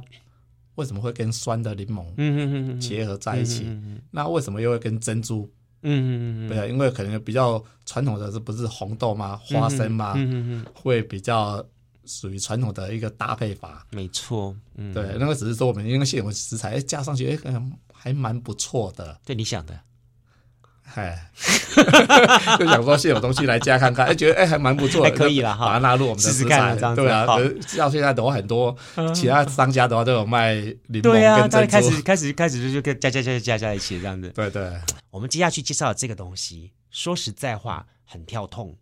[0.76, 3.66] 为什么会跟酸的柠檬结合在一起。
[4.10, 5.50] 那为什么又会跟珍珠？
[5.82, 11.64] 嗯嗯嗯，对啊，因为可能比较传统的是不是红豆嘛，花生嘛，嗯嗯嗯，会比较
[12.04, 13.86] 属于传统的一个搭配法。
[13.90, 19.18] 没错，嗯，对，那个只是说我们因为现有食材加上去，哎，还还蛮不错的。
[19.24, 19.78] 对，你想的。
[20.94, 21.30] 哎，
[22.58, 27.24] 就想说现有东西来加看看，哎，觉得哎还蛮不错，还可以了哈，把它纳入我们的食材，对啊。
[27.76, 28.76] 到现在的话，很多
[29.14, 31.02] 其他商家的话都有卖柠檬。
[31.02, 34.28] 对啊，开始开始开始就就加加加加加一起这样子。
[34.30, 34.72] 对对。
[35.10, 38.76] 我们接下去介绍的这个东西，说实在话很跳痛，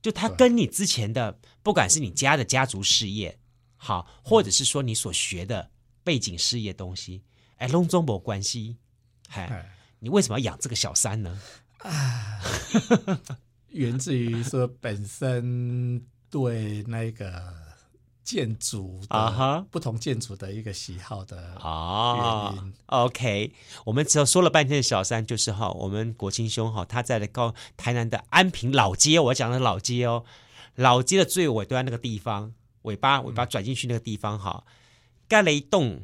[0.00, 3.38] 就它跟你之前的，不管是你家的家族事业，
[3.76, 5.70] 好，或者是说你所学的
[6.04, 7.22] 背景事业东西，
[7.56, 8.76] 哎，拢总没关系，
[9.28, 9.66] 嗨。
[10.00, 11.38] 你为什么要养这个小三呢？
[11.78, 12.40] 啊，
[13.68, 17.54] 源自于说本身对那个
[18.24, 22.54] 建筑啊哈，不同建筑的一个喜好的啊。
[22.86, 23.52] OK，
[23.84, 30.24] 我们只要说了半天的小三，就是哈，我们国清兄哈，他在的高台南的安平老街，我讲的老街哦，
[30.76, 34.64] 老街的最尾端那个地方，尾巴尾巴转进去那个地方哈，
[35.28, 36.02] 盖了一栋。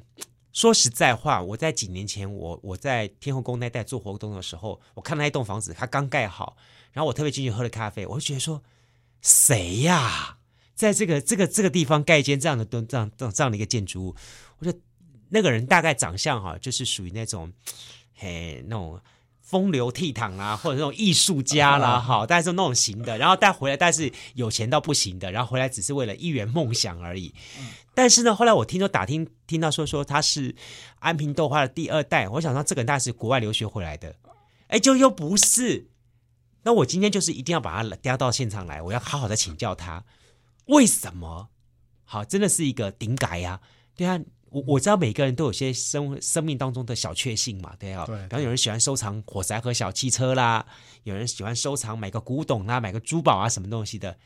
[0.57, 6.57] 说实在话，我在几年前，我我在天后宫那带做活动的时候，我看那一栋房子，它刚盖好，
[6.93, 8.63] 然后我特别进去喝了咖啡，我就觉得说，
[9.21, 10.39] 谁呀，
[10.75, 14.17] 在这个 这个这个地方盖一间这样的这样这样这样的一个建筑物，
[14.59, 14.79] 我觉得
[15.29, 17.53] 那个人大概长相哈，就是属于那种，
[18.15, 18.99] 嘿，那种。
[19.47, 27.33] 风流倜傥啊，或者那种艺术家啦，哈，但是那种型的，然后带回来，但是有钱到不行的，然后回来只是为了一圆梦想而已。
[27.95, 30.57] 但是呢，后来我听说打听听到说说他是
[30.99, 34.17] 安平豆花的第二代，我想说这个人大概是国外留学回来的，
[34.67, 35.91] 哎，就又不是。
[36.65, 40.03] 那我今天就是一定要把他调到现场来，我要好好的请教他
[40.65, 41.51] 为什么？
[42.05, 43.61] 好，真的是一个顶改呀，
[43.95, 44.19] 对啊。
[44.51, 50.65] 我我知道每个人都有些生生命当中的小确幸嘛，对啊，对，比方有人喜欢收藏火柴盒、小汽车啦，
[51.03, 54.17] 有人喜欢收藏买个古董啦，买个珠宝啊，什么东西的。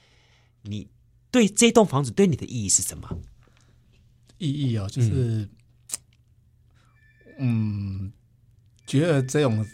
[0.63, 0.87] 你
[1.31, 3.19] 对这栋房子对你的意义是什么？
[4.37, 5.49] 意义哦，就是
[7.39, 8.13] 嗯，嗯，
[8.87, 9.67] 觉得这种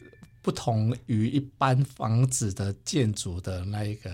[0.43, 4.11] 不同于一般房子的建筑的那一个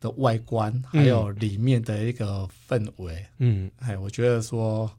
[0.00, 4.90] 的外观，还有里面的一个氛围，嗯，哎，我觉得说。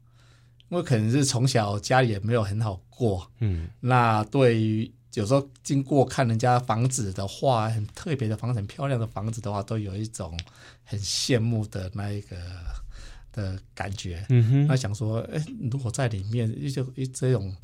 [0.73, 10.35] 因为可能是从小家里也没有很好过，嗯，那对于有时候经过看人家房子的话，很特别的房子，很漂亮的房子的话，都有一种
[10.83, 12.35] 很羡慕的那一个
[13.31, 17.55] 的感觉，嗯哼，那想说，哎，如果在里面一就一这种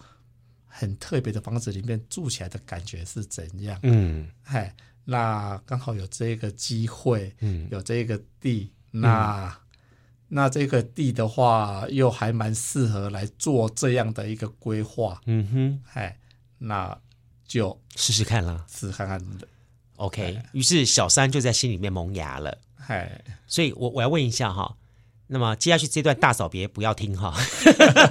[0.68, 3.80] 很特别的房子里面住起来的感觉是怎样？
[3.82, 4.72] 嗯，嗨，
[5.04, 9.52] 那刚好有这个机会，嗯，有这个地，那。
[10.30, 15.20] 嗯那这个地的话，又还蛮适合来做这样的一个规划。
[15.26, 16.18] 嗯哼，哎，
[16.60, 16.96] 那
[17.48, 19.48] 就试试看啦，试试看看的。
[19.96, 22.58] OK，于是小三就在心里面萌芽了。
[22.88, 24.78] 哎，所以我我要问一下哈，
[25.28, 27.36] 那么接下去这段大嫂别不要听哈。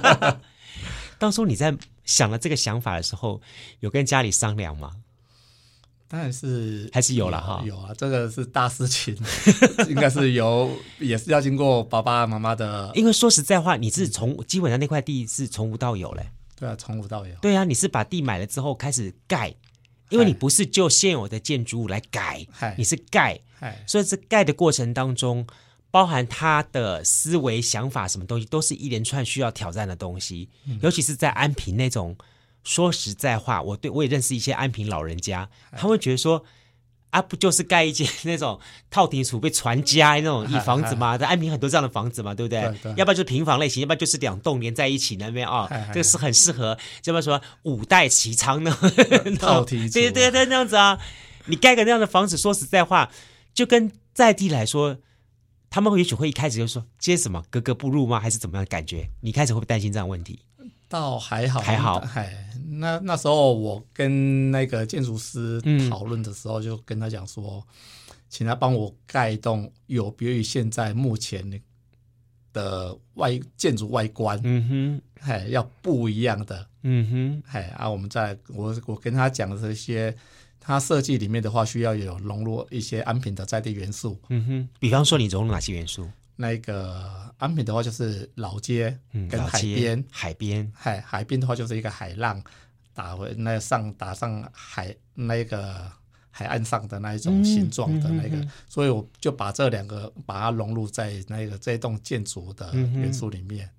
[1.17, 3.41] 当初你在想了这个想法的时候，
[3.79, 4.97] 有跟家里商量吗？
[6.11, 9.15] 当然是还是有了哈，有啊，这个是大事情，
[9.87, 12.91] 应该是有，也是要经过爸爸妈妈的。
[12.95, 16.25] 因为说实在话，你是从基本上那块地是从无到有嘞。
[16.55, 17.35] 对啊，从无到有。
[17.35, 19.53] 对啊，你是把地买了之后开始盖，
[20.09, 22.43] 因为你不是就现有的建筑物来改，
[22.75, 23.39] 你是盖，
[23.85, 25.45] 所以这盖的过程当中，
[25.91, 30.49] 包含他的思维想法什么东西，都是一连串需要挑战的东西，
[30.81, 32.17] 尤其是在安平那种。
[32.63, 36.43] 说实在话，我对我也认识一些安平老人家，他们觉得说
[37.09, 38.59] 啊，不就是盖一间 那种
[38.91, 41.17] 套厅储备传家那种一房子嘛？
[41.17, 42.61] 在 安平很多这样的房子嘛，对不对？
[42.61, 48.71] 对对，要不然就是平房类型，要不然就是两栋连在一起那边啊，这个是很适合，要不然说五代齐昌呢，
[49.39, 50.99] 套厅，对对对，那样子啊，
[51.45, 53.09] 你盖个那样的房子，说实在话，
[53.55, 54.97] 就跟在地来说，
[55.71, 58.19] 他们也许会一开始就说这些什么格格不入吗？
[58.19, 59.09] 还是怎么样的感觉？
[59.21, 60.39] 你开始会不会担心这样的问题？
[60.89, 62.45] 倒还好，还好，哎。
[62.71, 67.65] 那那时候我跟那个建筑师讨论的时候，就跟他讲说，
[68.09, 71.61] 嗯、请他帮我盖一栋有别于现在目前
[72.53, 80.15] 的外建筑外观，嗯哼，哎，要不一样的，嗯哼，哎，啊，我们在我我跟他讲的这些，
[80.59, 86.09] 他设计里面的话需要有融入一些安平的在地元素，嗯哼，比方说你融入哪些元素？
[86.41, 88.97] 那个安平的话就是老街
[89.29, 92.41] 跟海边、嗯，海边，海海边的话就是一个海浪。
[92.91, 95.89] 打回那上打上海那个
[96.31, 103.69] 海岸上的那一种形状的那个，嗯嗯嗯、所以我就把这两个把它融入在那个这栋建筑的元素里面。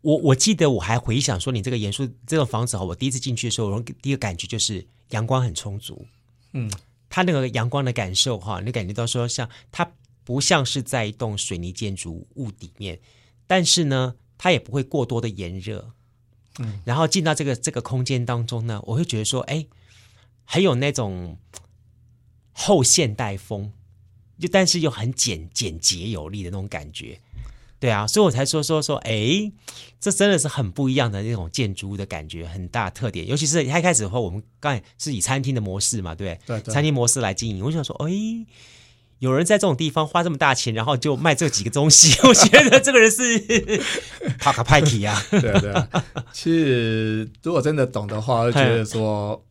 [0.00, 6.06] 我我记得我还回想说，你这个元素这个房子哈，我第一次进去的时候，我第一个感觉就是阳光很充足。
[6.52, 6.70] 嗯，
[7.10, 9.92] 它那个阳光的感受哈，你感觉到说像它
[10.24, 12.98] 不像是在一栋水泥建筑物里面，
[13.46, 15.92] 但是呢，它也不会过多的炎热。
[16.58, 19.66] 嗯，然后进到这个这个空间当中呢，我会觉得说，哎，
[20.44, 21.36] 很有那种
[22.52, 23.72] 后现代风，
[24.38, 27.20] 就但是又很简简洁有力的那种感觉，
[27.80, 29.52] 对啊，所以我才说说说，哎，
[30.00, 33.26] 这真的是很不一样的那种建筑物的感觉，很大特点。
[33.26, 38.46] 尤其是一开始的话，我们刚才是以餐厅的模式嘛，对，对，对，餐厅模式来经营，我想说，哎。
[39.20, 43.22] 有人在这种地方花这么大钱，然后就卖这几个东西， 我觉得这个人是
[44.38, 45.20] 帕卡派提啊。
[45.30, 45.72] 对对，
[46.32, 49.44] 其实如果真的懂的话，会觉得说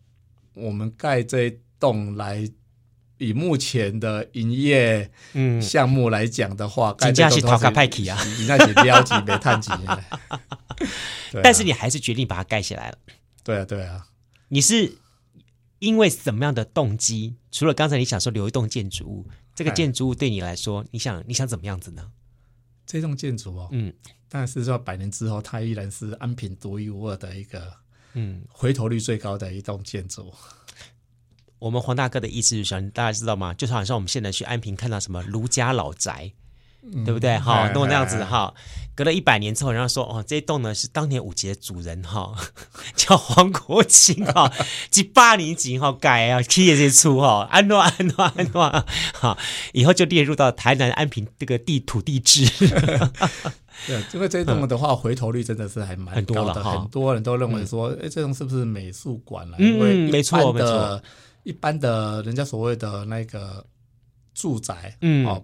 [0.54, 2.48] 我们盖这栋来，
[3.18, 9.72] 以目前的营业嗯项目来讲的话，人家是逃卡派克啊，你那些标级没探级。
[11.42, 12.98] 但是你还是决定把它盖起来了。
[13.44, 14.06] 对啊，对啊。
[14.50, 14.98] 你是
[15.80, 17.38] 因为什么样的动机？
[17.52, 22.12] 除了刚才你想说留一栋建筑物，这个建筑物对你来说，你想你想怎么样子呢？
[22.86, 23.94] 这栋建筑哦，嗯，
[24.28, 27.74] 但是说百年之后，它依然是安平独一无二的一个，
[28.14, 30.34] 嗯，回头率最高的一栋建筑。
[31.60, 33.54] 我们黄大哥的意思是想大家知道吗？
[33.54, 36.34] 就是好像我们现在去安平看到什么卢家老宅，
[36.92, 37.38] 嗯、对不对？
[37.38, 38.54] 哈，弄那样子哈，
[38.96, 42.36] 隔了一百年之后，人家说哦，这一栋呢是当年五杰的主人哈，
[42.96, 44.52] 叫黄国清哈，
[44.90, 49.38] 几八年级哈改啊，企业这出哈，安诺安诺安诺哈，
[49.74, 52.46] 以后就列入到台南安平这个地土地志。
[53.86, 59.58] 对，因为这一栋的话，回头率真的是还蛮高的，很多，很多人都认为说，哎、嗯，这栋是不是美术馆了？
[59.60, 61.02] 因为没错没错。
[61.44, 63.66] 一般的人家所谓的那个
[64.34, 65.44] 住宅，嗯，哦，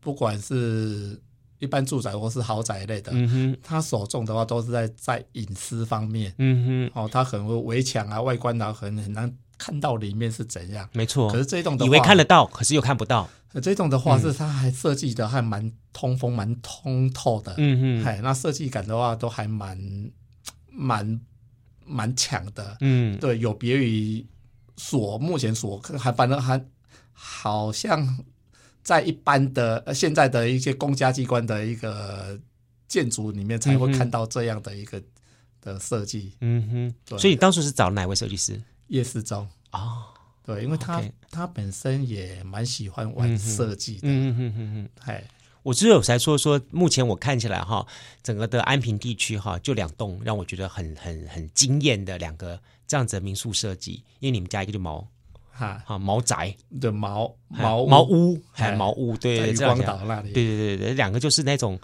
[0.00, 1.20] 不管是
[1.58, 11.30] 一般住宅或是豪宅类的，嗯哼，他所重的话都是在在隐私方面，嗯哼，哦，他可能会围墙啊、外观啊，很很难看到里面是怎样，没错。
[11.30, 13.28] 可是这栋的话，以为看得到，可是又看不到。
[13.62, 20.10] 这栋的话是它还设计的还蛮通风、蛮通透的，嗯哼，哎，那设计感的话都还蛮
[20.70, 21.20] 蛮
[21.84, 24.26] 蛮强的，嗯，对，有别于。
[24.76, 26.64] 所目前所看还反正还
[27.12, 28.24] 好像
[28.82, 32.38] 在一般的呃现在的一些公家机关的一个
[32.88, 35.02] 建筑里面才会看到这样的一个
[35.60, 36.32] 的设计。
[36.40, 37.18] 嗯哼，对。
[37.18, 38.60] 所以你当初是找哪位设计师？
[38.88, 40.06] 叶世忠啊，
[40.44, 44.00] 对，因为他他本身也蛮喜欢玩设计的。
[44.02, 45.24] 嗯哼哼哼，哎，
[45.62, 47.86] 我只有才说说，目前我看起来哈，
[48.22, 52.60] 整个的安平地区哈，就两栋让我觉得很很很惊艳的两个。
[52.88, 55.06] 这样子的民宿设计，因为你们家一个就茅，
[55.60, 56.56] 哈，哈茅宅。
[56.80, 61.78] 的茅茅茅屋，还有茅屋，对，渔光岛那里，对对对对，两个就是那种，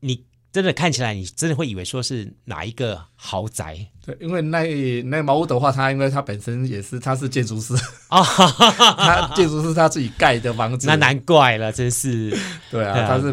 [0.00, 0.24] 你
[0.56, 3.76] 真的看起来，你真的会以为说是哪一个豪宅？
[4.06, 4.64] 对，因为那
[5.02, 7.74] 那茅屋的话，它因为它本身也是，它是建筑师。
[8.08, 12.34] 啊， 他建筑师他自己盖的房子，那难怪了，真是，
[12.72, 13.26] 对啊，他是，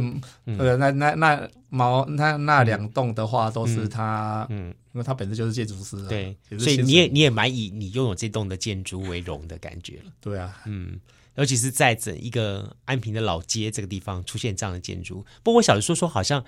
[0.57, 4.75] 呃，那那那茅那那两栋的话都是他，嗯。
[4.93, 10.11] 因为他本身就是建筑师，对，所以你也你也蛮以你拥有这栋的建筑为荣的感觉了。
[10.21, 10.99] 对啊，嗯，
[11.33, 15.25] 尤其是在整一个安平的老街这个地方出现这样的建筑。
[15.41, 16.45] 不过我小时候说，好像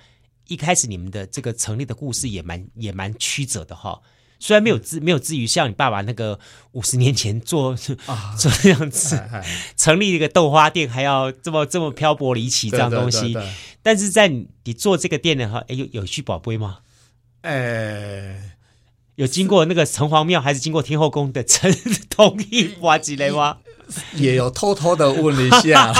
[0.48, 4.00] 一开始你们的这个成立的故事也蛮也蛮曲折的哈。
[4.38, 6.38] 虽然没有至没有至于像你爸爸那个
[6.72, 7.74] 五十年前做
[8.04, 9.18] 啊 这样子
[9.78, 13.34] 成立一个豆花店，还要这么这么漂泊离奇这样东西。
[13.82, 16.80] 但是在你做这个店的话，哎，有有去宝贝吗？
[17.40, 18.50] 呃、欸，
[19.14, 21.74] 有经过那个城隍庙，还是经过天后宫的城
[22.10, 23.58] 同意挖几雷吗？
[24.14, 25.92] 也有偷偷的问一下，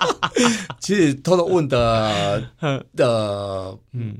[0.80, 2.40] 其实偷偷问的
[2.96, 4.18] 的，嗯，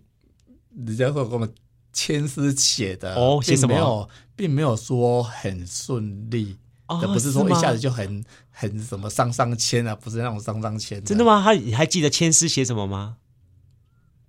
[0.87, 1.53] 人家会给我们
[1.93, 4.09] 签诗写的哦，写什么？
[4.37, 6.57] 并没有说很顺利，
[6.89, 11.03] 哦、不是说一下子就很很什么上上签啊，不是那种上上签。
[11.05, 11.41] 真的吗？
[11.45, 13.17] 他你还记得签诗写什么吗？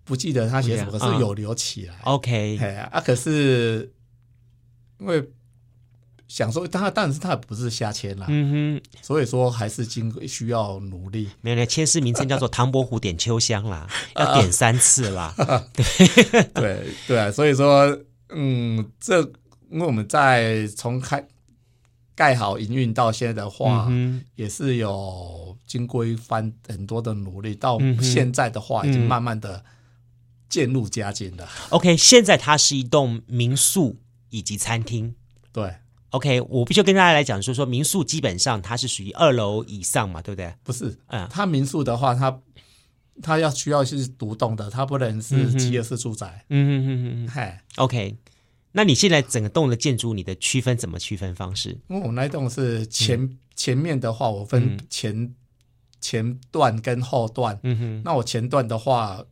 [0.03, 1.95] 不记得他写什么，可是有留起来。
[2.03, 3.91] OK，哎啊，可是
[4.99, 5.27] 因为
[6.27, 11.29] 想说，他当然是他也不是瞎签啦，嗯哼，所以说还是经需要努力。
[11.41, 15.33] 没有，签诗名称叫做唐伯虎点秋香啦， 要点三次啦。
[15.73, 15.85] 对
[16.53, 17.97] 对对啊，所以说，
[18.29, 19.21] 嗯，这
[19.69, 21.27] 因为我们在从开
[22.15, 29.63] 盖好营运到现在的话，嗯、也是有经过一番很多的努力，到现在的话，已经慢慢的。
[30.47, 31.45] 渐入佳境的。
[31.69, 33.97] OK，现在它是一栋民宿
[34.29, 35.15] 以及餐厅。
[35.51, 35.75] 对
[36.15, 40.53] ，OK，我必须跟大家来讲说说民宿基本上它是属于二楼以上嘛，对不对？
[40.63, 42.41] 不是，嗯，它民宿的话，它
[43.21, 46.45] 它要需要是独栋的，它不能是集合式住宅。
[46.49, 48.15] 嗯嗯嗯嗯，嗨，OK，
[48.71, 51.77] 那你现在整个栋的建筑，你的区分怎么区分方式？
[51.87, 55.35] 因为我那栋是前、嗯、前面的话，我分前、嗯、
[56.01, 57.59] 前段跟后段。
[57.63, 59.23] 嗯哼，那我前段的话。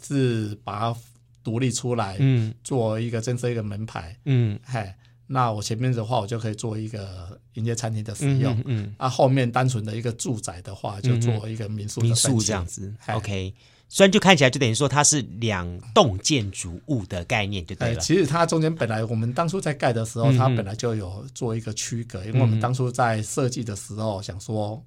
[0.00, 1.00] 是把它
[1.44, 13.54] 独立出来，嗯，做一个增设一个门牌，嗯，嗨，那我前面的话，我就可以做一个迎接餐厅的使用，嗯，嗯，啊，后面单纯的一个住宅的话，就做一个民宿的民宿这样子，OK，
[13.88, 18.00] 虽然就看起来就等于说它是两栋建筑物的概念，就对了。
[18.00, 24.82] 其实它中间本来我们当初在盖的时候，它本来就有做一个区隔，因为我们当初在设计的时候想说。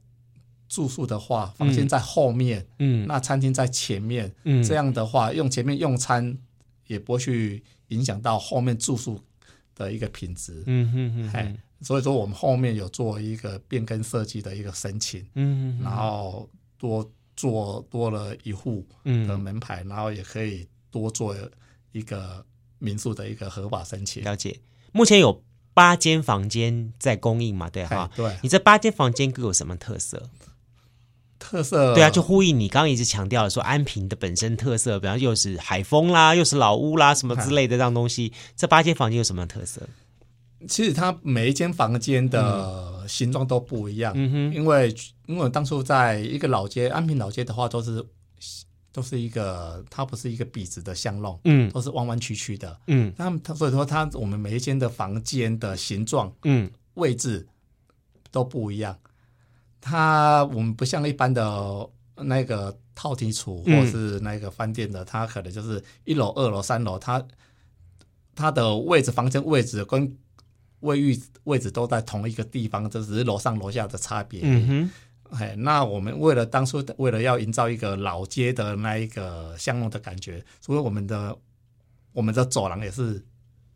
[0.67, 6.35] 住宿的话，房间在后面，嗯，那餐厅在前面，嗯，这样的话，用前面用餐
[6.87, 9.21] 也不会去影响到后面住宿
[9.75, 10.63] 的一个品质。
[10.65, 21.35] 嗯哼哼，哎，所以说我们后面有做一个变更设计的一个申请，嗯哼哼，然后多做多了一户的门牌，嗯、然后也可以多做
[21.91, 22.45] 一个
[22.79, 24.23] 民宿的一个合法申请。
[24.23, 24.59] 了解，
[24.91, 27.69] 目前有八间房间在供应嘛？
[27.69, 28.37] 对哈，对。
[28.41, 30.29] 你这八间房间各有什么特色？
[31.45, 31.93] 特色。
[31.93, 38.33] 对啊，就呼应你刚刚一直强调的说安平的本身特色，比方又是海风啦，又是老屋啦，什么之类的这样东西。
[38.55, 39.81] 这八间房间有什么特色？
[40.67, 44.95] 其实它每一间房间的形状都不一样，嗯哼，因为
[45.27, 48.03] 因为当初在一个老街安平老街的话，都是
[48.91, 57.45] 都是一个它不是一个笔直的巷弄，嗯，都是弯弯曲曲的，嗯，那它所以说它我们每一间的房间的形状，嗯，位置
[58.31, 58.97] 都不一样。
[59.87, 67.23] 它我们不像一般的那个套体处或是那个饭店的，嗯、它可能就是一楼、二楼、三楼，它
[68.33, 70.17] 它的位置、房间位置跟
[70.79, 74.39] 卫浴位置都在同一个地方，这只是楼上楼下的差别。
[74.43, 81.37] 嗯哼，哎，那我们为了当初为了要营造一个老街的那一个巷弄的感觉，所以我们的
[82.11, 83.23] 我们的走廊也是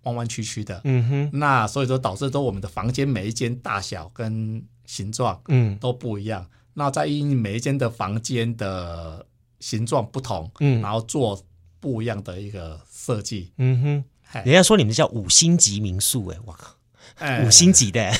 [0.06, 0.82] 弯弯曲曲的。
[0.86, 5.78] 嗯哼，那所以说导致说我们的房间每一间大小跟形状嗯。
[5.78, 9.24] 都不一样，嗯、那在因每一间的房间的
[9.60, 11.40] 形状不同，嗯，然后做
[11.80, 16.74] 不一样的一个设计，嗯哼，人家说你们叫五星级民宿，哎，我靠，
[17.20, 18.12] 哎、五星级的，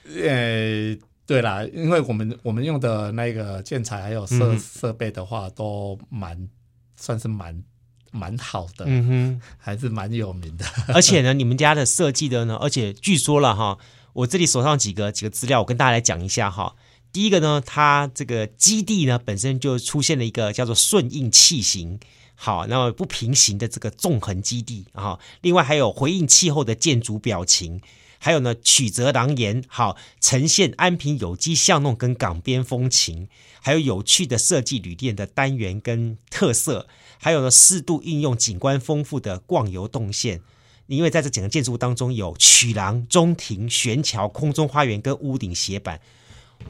[0.05, 6.49] 呃，对啦，因为我们我们用的那个建材还有设、嗯、设备的话，都蛮
[6.97, 7.64] 算是蛮
[8.11, 13.78] 蛮好的，嗯哼，还是蛮有名的， 而且呢，你们家的设计的呢，而且据说了哈。
[14.12, 16.74] 我这里手上几个几个资料，我跟大家来讲一下哈。
[17.12, 21.98] 第一个呢，它这个基地呢本身就出现了一个叫做顺应器型，
[22.36, 25.18] 好，那么不平行的这个纵横基地啊。
[25.40, 27.80] 另外还有回应气候的建筑表情，
[28.18, 33.28] 还有呢曲折廊檐，好，呈现安平有机巷弄跟港边风情，
[33.61, 36.86] 还有有趣的设计旅店的单元跟特色，
[37.18, 40.40] 还有呢适度应用景观丰富的逛游动线。
[40.97, 46.01] 因为在这整个建筑物当中有曲廊、中庭、悬桥、空中花园跟屋顶斜板，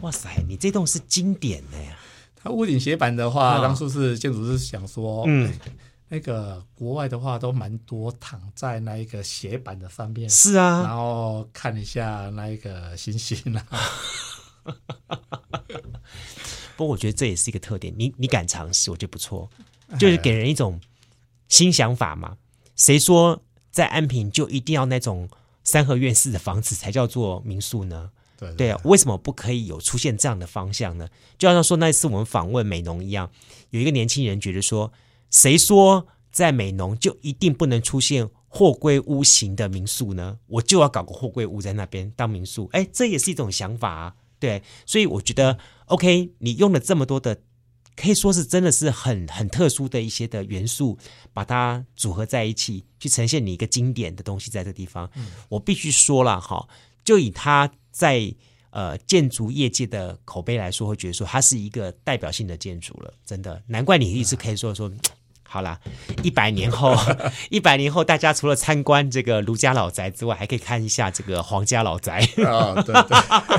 [0.02, 1.98] 哇塞，你这栋是经典的呀！
[2.36, 5.50] 它屋顶斜板的话，哦、当初是建筑师想说，嗯，
[6.08, 13.66] 那个国外的话都蛮多躺在那一个斜板的上面，是啊，然后看一下那一个星星啊。
[16.76, 19.48] 不过我觉得这也是一个特点，你你敢尝试，我觉得不错，
[19.98, 20.78] 就是给人一种
[21.48, 22.36] 新想法嘛。
[22.76, 23.42] 谁说？
[23.70, 25.28] 在安平就一定要那种
[25.62, 28.10] 三合院式的房子才叫做民宿呢？
[28.38, 31.08] 对对，对啊，为什么不可以有出现这样的方向呢？
[31.38, 33.30] 就好像说那一次我们访问美农一样，
[33.70, 34.92] 有一个年轻人觉得说，
[35.30, 40.38] 谁说在美农就一定不能出现货柜屋型的民宿呢？
[40.46, 44.14] 我就要搞个货柜屋在那边当民宿，哎，这也是一种想法啊。
[44.38, 47.42] 对，所以我觉得 OK，你用了这么多的。
[47.96, 50.98] 可以说是真的是很很特殊的一些的元素，
[51.32, 55.10] 把它组合在一起，去呈现你一个经典的东西在这个地方。
[55.48, 56.68] 我必须说了哈，
[57.04, 58.34] 就以它在
[58.70, 64.90] 呃建筑业界的口碑来说，会觉得说它是一个代表性的建筑了，真的难怪你一直可以说说。
[65.52, 65.80] 好啦，
[66.22, 66.94] 一百年后，
[67.50, 72.20] 一百年后，大家除了参观这个卢家老宅之外，还可以看一下这个皇家老宅。
[72.36, 72.94] 哦，对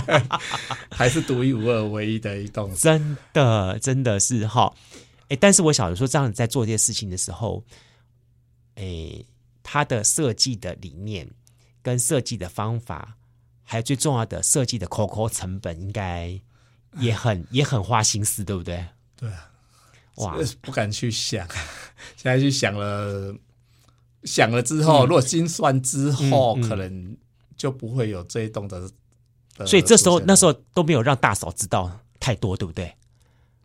[0.08, 0.24] 对，
[0.90, 4.74] 还是独一无二、唯一的一栋，真的，真的是哈。
[5.28, 7.62] 哎，但是我晓得说，这样在做这些事情的时候，
[8.76, 9.12] 哎，
[9.62, 11.30] 它的设计的理念
[11.82, 13.18] 跟设计的方法，
[13.64, 16.40] 还有最重要的设计的 COCO 成本，应该
[17.00, 18.86] 也很也很花心思，对不对？
[19.18, 19.50] 对啊。
[20.16, 21.48] 哇，不敢去想，
[22.18, 23.36] 现在去想了，
[24.24, 27.18] 想了之后，嗯、如果精算之后，嗯嗯、可能
[27.58, 28.90] 就不会有这一栋的。
[29.66, 32.94] 所以这时候那时候都没有让大嫂知道太多，对不对？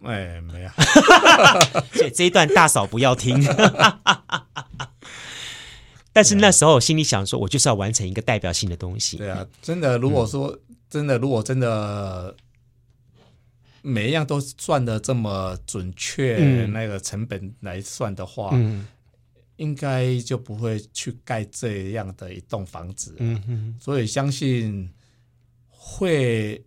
[0.03, 0.69] 哎，没有。
[1.95, 3.43] 所以这一段大嫂不要听。
[6.13, 9.17] 但是那时候心里想说，我就是要完成一个代表性的东西。
[9.17, 12.35] 对啊，真的，如果说、嗯、真的，如果真的。
[13.89, 18.85] 每一样都算的这么准确，嗯、那个成本来算的话，嗯、
[19.59, 23.17] 应该就不会去盖这样的一栋房子。
[23.81, 24.91] 所以相信
[25.69, 26.61] 会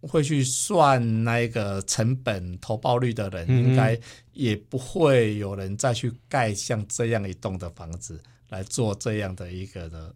[0.00, 4.00] 会去算那个成本投报率的人，应该
[4.32, 10.14] 也不会有人再去盖像这样一栋的房子来做这样的一个的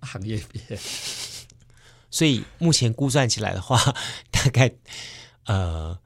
[0.00, 0.76] 行业别。
[2.10, 3.78] 所以目前估算起来的话，
[4.32, 4.74] 大概。
[5.46, 5.98] 呃，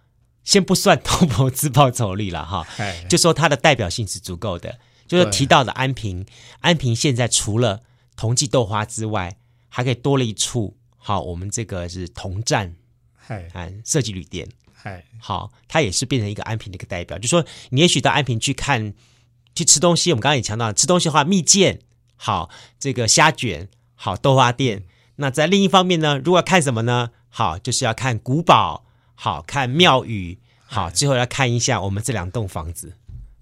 [0.44, 2.66] 先不算投资报酬率了哈，
[3.08, 4.78] 就说它的代表性是足够的。
[5.06, 6.24] 就是提到的安平，
[6.60, 7.80] 安平现在除了
[8.14, 9.38] 同济豆花之外，
[9.68, 10.76] 还可以多了一处。
[10.96, 12.76] 好，我们这个是同站，
[13.26, 14.48] 哎，设计旅店，
[14.84, 17.18] 哎，好，它也是变成一个安平的一个代表。
[17.18, 18.94] 就说你也许到安平去看，
[19.52, 20.12] 去吃东西。
[20.12, 21.80] 我们刚刚也强调，吃东西的话，蜜饯，
[22.14, 24.84] 好，这个虾卷，好，豆花店。
[25.16, 27.10] 那在另一方面呢，如果要看什么呢？
[27.28, 28.84] 好，就是要看古堡，
[29.22, 32.94] 好，看庙宇，好，最后要看一下我们这两栋房子。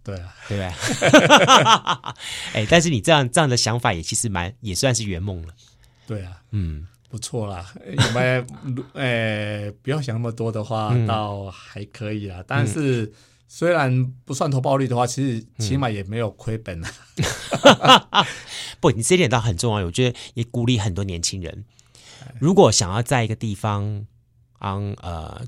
[0.02, 0.66] 对啊，对不对？
[2.60, 5.54] 哎，但是你这样这样的想法也其实蛮也算是圆梦了。
[6.04, 6.88] 对啊，嗯。
[7.10, 8.44] 不错啦，有没有？
[8.92, 12.44] 呃， 不要想那么多的话，嗯、倒还可以啦。
[12.46, 13.10] 但是
[13.46, 16.90] 虽然不算投暴率的话，其实起码也没有亏本啊。
[18.10, 18.26] 嗯、
[18.78, 21.64] 不，你这一点倒很重要，我觉得也鼓励很多年轻人，
[22.38, 24.04] 如果想要在一个地方，
[24.60, 25.40] 嗯呃，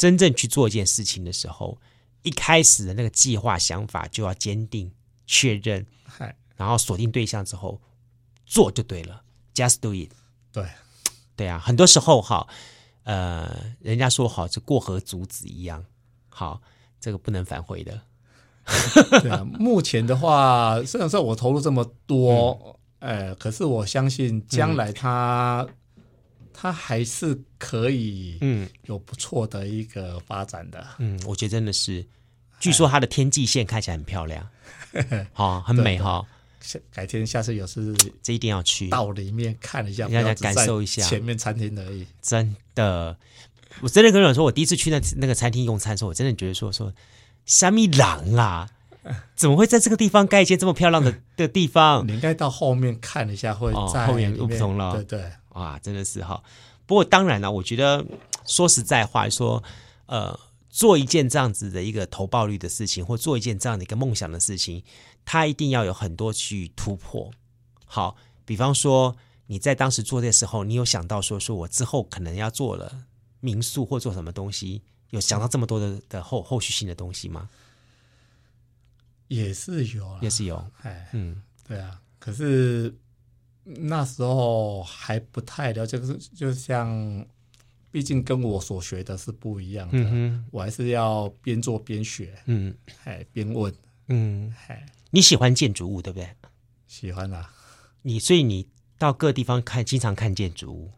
[0.00, 1.78] 真正去做一件事情的时候，
[2.22, 4.90] 一开始的那个计划想法就要坚定、
[5.26, 5.84] 确认，
[6.56, 7.78] 然后锁定对象之后
[8.46, 9.22] 做就对了
[9.54, 10.10] ，just do it。
[10.50, 10.64] 对，
[11.36, 12.48] 对啊，很多时候哈，
[13.02, 15.84] 呃，人家说好，就过河卒子一样，
[16.30, 16.62] 好，
[16.98, 18.00] 这个不能反悔的。
[19.20, 25.74] 对啊，目前的话，虽然说我投入这么多，嗯、呃，可是我相信将来它，嗯、
[26.52, 30.86] 它还是可以，嗯，有不错的一个发展的。
[30.98, 32.04] 嗯，我觉得真的是，
[32.58, 34.46] 据说它的天际线看起来很漂亮，
[35.32, 36.24] 好，很美哈。
[36.92, 42.06] 改天下次有事，这一定要去到里面看一下，让大家感受一下前面餐厅而已。
[42.20, 43.16] 真的，
[43.80, 46.92] 我真的跟人说，我第一次去那那个餐厅用餐的时候，我真的觉得说说，
[47.46, 48.68] 虾米狼啊，
[49.34, 52.06] 怎么会在这个地方盖一间这么漂亮的的地方？
[52.06, 54.92] 你应该到后面看一下，会在后面又不同了。
[54.92, 56.42] 对对，哇，真的是哈。
[56.86, 58.04] 不过当然了，我觉得
[58.46, 59.62] 说实在话，说
[60.06, 60.38] 呃，
[60.68, 64.82] 做一件这样子的一个投报率的事情，或做一件这样的一个梦想的事情。
[65.24, 67.30] 他一定要有很多去突破，
[67.84, 69.14] 好，比方说
[69.46, 73.04] 你在当时做的时候，你有想到说，说我之后可能要做了
[73.38, 77.48] 民宿或做什么东西，有想到这么多的的后后续性的东西吗？
[79.28, 82.92] 也是有，也是有，哎，嗯，对啊，可是
[83.76, 87.26] 那时候还不太了解，就是就像，
[87.90, 93.72] 毕竟跟我所学的是不一样的，我还是要边做边学，嗯，哎，边问，
[94.08, 94.86] 嗯，哎。
[95.12, 96.28] 你喜欢建筑物，对不对？
[96.86, 97.52] 喜欢啊！
[98.02, 100.90] 你所以你到各地方看，经常看建筑物，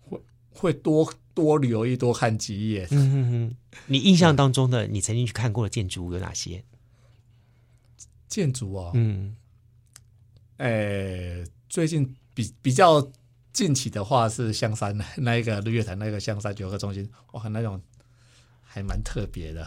[0.00, 0.20] 会
[0.50, 2.88] 会多多留意，多看几眼。
[2.90, 3.56] 嗯哼哼。
[3.86, 6.64] 你印象当中的，你曾经去看过的建筑物有哪些？
[8.28, 9.36] 建筑哦，嗯，
[10.56, 13.10] 哎，最近比比较
[13.52, 17.80] 近期的话是香山 那一个日月潭那个香山游客中心，哇，那种
[18.62, 19.66] 还蛮特别的。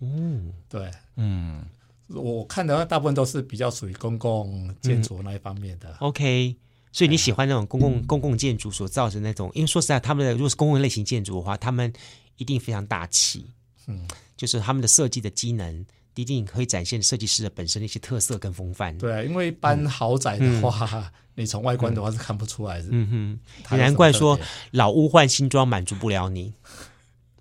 [0.00, 1.64] 嗯， 对，嗯。
[2.10, 5.90] 我看的话，大部分都是比较属于公共建筑那一方面的。
[5.90, 6.56] 嗯、OK，
[6.90, 11.92] 所以你喜欢那种公共、嗯、公共建筑所造成那种，因为说实在，他们的如果是公共类型建筑的话，他们
[12.38, 13.50] 一定非常大气。
[13.88, 15.84] 嗯，就是他们的设计的机能
[16.20, 18.98] 一定可以展现设计师的本身的一些特色跟风范。
[18.98, 21.04] 对啊，因为一般豪宅的话，嗯、
[21.36, 22.88] 你从外观的话是看不出来的。
[22.90, 23.38] 嗯
[23.70, 24.36] 哼，也难怪说
[24.72, 26.52] 老屋换新装满足不了你，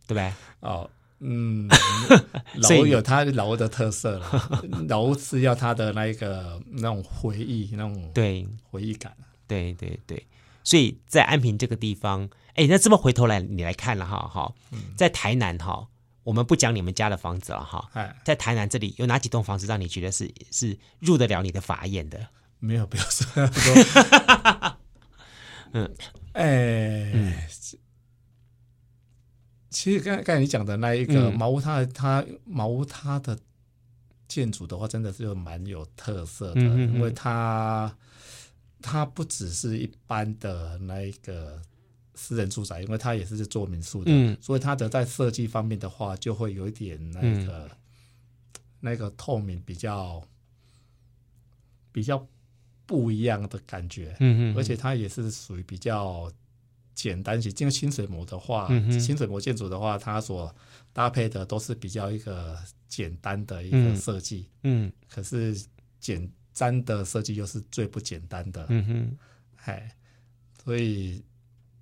[0.05, 0.31] 对不对？
[0.59, 0.87] 哦。
[1.19, 1.67] 嗯，
[2.53, 9.11] 老屋有它老屋的特色了， 老屋是要它的那个那种回忆，那种对回忆感。
[9.47, 10.23] 对对对，
[10.63, 14.53] 所以在安平这个地方，哎，那这么回头来你来看了哈，哈，
[14.95, 15.87] 在台南哈，
[16.27, 17.89] 我们不讲你们家的房子了哈，
[18.25, 22.27] 在台南这里有哪几栋房子让你觉得是是入得了你的法眼的？
[22.59, 24.77] 没有，不要说那么多。
[25.71, 25.95] 嗯，
[26.33, 27.11] 哎。
[27.13, 27.33] 嗯
[29.69, 33.37] 其实刚刚才你讲的那一个茅屋，它它茅屋它的
[34.27, 37.95] 建筑的话，真的是蛮有特色的，因为它
[38.81, 41.61] 它不只是一般的那一个
[42.17, 47.71] 私人住宅，因为它也是做民宿的，所以它的在设计方面的话，就会有一点那个
[48.81, 50.21] 那个透明比较
[51.93, 52.27] 比较
[52.85, 54.17] 不一样的感觉，
[54.57, 56.29] 而且它也是属于比较。
[56.97, 60.51] 简单型，因为清水模的话，嗯、清水模建筑的话，它所
[60.91, 62.57] 搭配的都是比较一个
[62.87, 64.49] 简单的一个设计。
[64.63, 65.55] 嗯，可是
[65.99, 68.65] 简单的设计又是最不简单的。
[68.69, 69.17] 嗯哼，
[69.65, 69.95] 哎，
[70.63, 71.23] 所以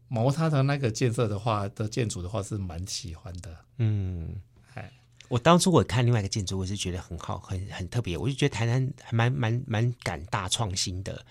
[0.08, 3.56] 茅它的那个建设的话的建筑的话是蛮喜欢的。
[3.78, 4.36] 嗯，
[4.74, 4.92] 哎，
[5.28, 11.26] 我当初我看另外一个建筑，我是觉得很好，很很特别，我就觉得台南还蛮蛮蛮敢大创新的。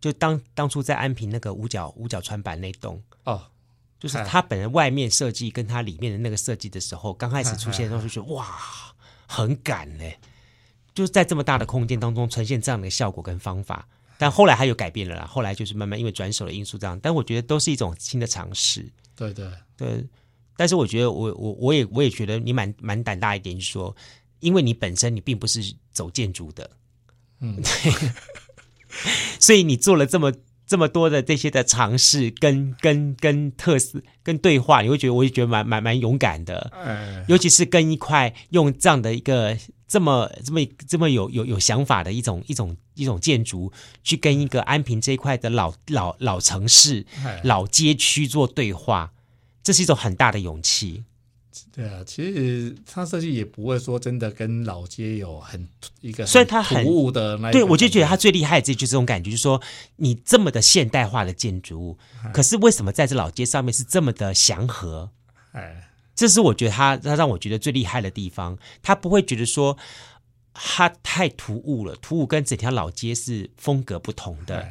[0.00, 3.46] 就当当初在安平那个五角五角川板那栋哦，
[3.98, 8.46] 就是它本来外面设计跟它里面的那个设计的时候，刚开始出现的时候就觉得哇，
[9.26, 10.18] 很敢嘞！
[10.94, 13.88] 就是在这么大的空间当中呈现这样的效果跟方法，
[14.18, 18.86] 但后来他又改变了啦，后来就是慢慢因为转手的因素这样，但我觉得都是一种新的尝试。
[19.16, 20.04] 对对对，
[20.56, 23.96] 但是我觉得我我我也我也觉得你蛮蛮胆大一点，就是说，
[24.40, 25.62] 因为你本身你并不是
[25.92, 26.70] 走建筑的，
[27.40, 27.92] 嗯，对，
[29.40, 30.32] 所以你做了这么。
[30.68, 36.70] 这么多的这些的尝试跟跟跟特色跟对话，你会觉得我也觉得蛮蛮蛮勇敢的，
[37.26, 39.56] 尤其是跟一块用这样的一个
[39.88, 43.72] 这么这么这么有有有想法的一种一种一种建筑，
[44.04, 47.06] 去跟一个安平这一块的老老老城市、
[47.42, 49.12] 老街区做对话，
[49.62, 51.04] 这是一种很大的勇气。
[51.74, 55.66] 对啊，其实他设计也不会说真的跟老街有很
[56.00, 57.50] 一个，所以他很突兀的那。
[57.50, 59.60] 对，我就觉得他最厉害的就是这种感觉，就是说
[59.96, 61.98] 你这么的现代化的建筑物，
[62.32, 65.10] 可是为什么在这老街上面是这么的祥和？
[65.52, 65.87] 哎，
[66.18, 69.78] 这是我觉得他他让我觉得最厉害的地方，他不会觉得说
[70.52, 74.68] 他太突兀了，突兀跟整条老街是风格不同的。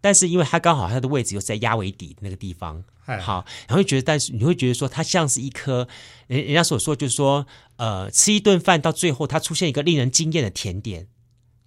[0.00, 2.82] 但是因为他刚好他的位置又在鸭尾底那个地方，
[3.20, 5.86] 好，然后觉得，但是你会觉得说它像是一颗
[6.26, 7.46] 人人家所说就是说，
[7.76, 11.06] 呃，吃一顿饭到最后它出现一个令人惊艳的甜点，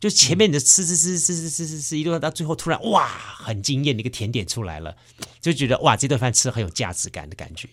[0.01, 4.97] 就前面你的吃吃吃吃吃吃吃吃一顿到最后突然哇，很惊艳的一个甜点出来了，
[5.39, 7.69] 就觉得哇，这顿饭吃很有价值感的感觉。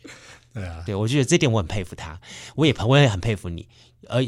[0.53, 2.21] 对啊，对我觉得这点我很佩服他，
[2.57, 3.69] 我也我也很佩服你，
[4.09, 4.21] 呃，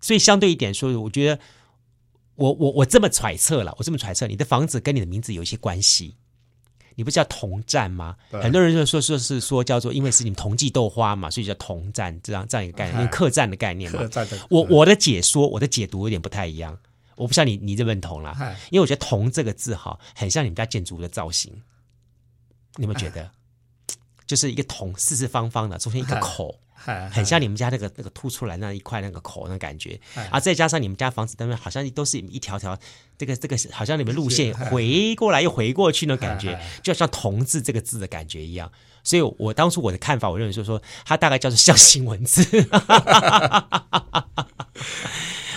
[0.00, 1.40] 所以相对一点说，我觉得。
[2.38, 6.14] 我我我这么揣测了，我这么揣测，你的房子跟你的名字有一些关系。
[6.94, 8.14] 你不是叫同站吗？
[8.30, 14.08] 很多人就说说是说叫做，因为是你们同济豆花嘛，所以叫同站这样这样一个概念，因为客栈的概念嘛。
[14.50, 16.78] 我我的解说，我的解读有点不太一样。
[17.16, 18.36] 我不知道你你认不认同啦，
[18.70, 21.52] 因为我觉得“同”这个字哈，很像你们家建筑的造型。
[22.76, 23.28] 你有没有觉得？
[24.28, 26.60] 就是一个“桶”，四四方方的，中间一个口。
[27.10, 30.00] 很像你们家那个那个凸出来那一块那个口那感觉，
[30.30, 32.78] 啊，再加上你们家房子当中好像都是一条条，
[33.18, 38.70] 这个这个好像你们路线回过来又回过去那感觉，就像“同”字这个字的感觉一样。
[39.02, 42.44] 所以我当初我的看法，我认为就是说它大概叫做象形文字。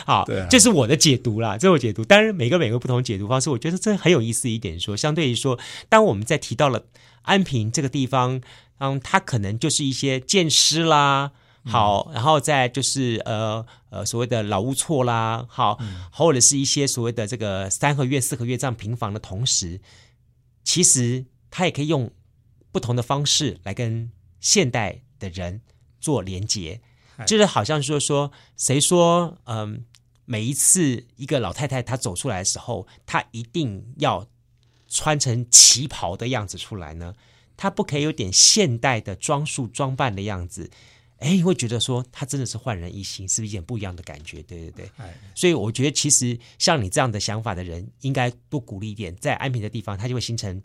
[0.04, 2.04] 好，这、就是我的解读啦，这是我解读。
[2.04, 6.84] 当然，每个每个不同解读方式，我觉得这很有意思一点说，相对于说，当我们在提到了
[7.24, 8.42] 安平这个地方。
[8.84, 11.34] 嗯，它可能就是一些建师啦，
[11.66, 15.78] 好，然后再就是呃呃所谓的老屋错啦，好，
[16.12, 19.80] 或者是一些所谓的这个三合院、四合院这样平房的同时，
[20.64, 22.10] 其实它也可以用
[22.72, 25.62] 不同的方式来跟现代的人
[26.00, 26.82] 做连接，
[27.28, 29.86] 就是好像说说谁说嗯，
[30.26, 34.26] 每一次一个老太太她走出来的时候，她一定要
[34.92, 37.16] 穿成旗袍的样子出来呢？
[37.56, 40.70] 他不可以有点现代的装束装扮的样子，
[41.20, 44.44] 哎，你会觉得说他真的是焕然一新，是不是一点不一样的感觉？
[44.44, 44.92] 对对对，
[45.34, 50.62] 所以我觉得其实像你这样的想法的人，应该多鼓励一点，在安平的地方，他就会形成，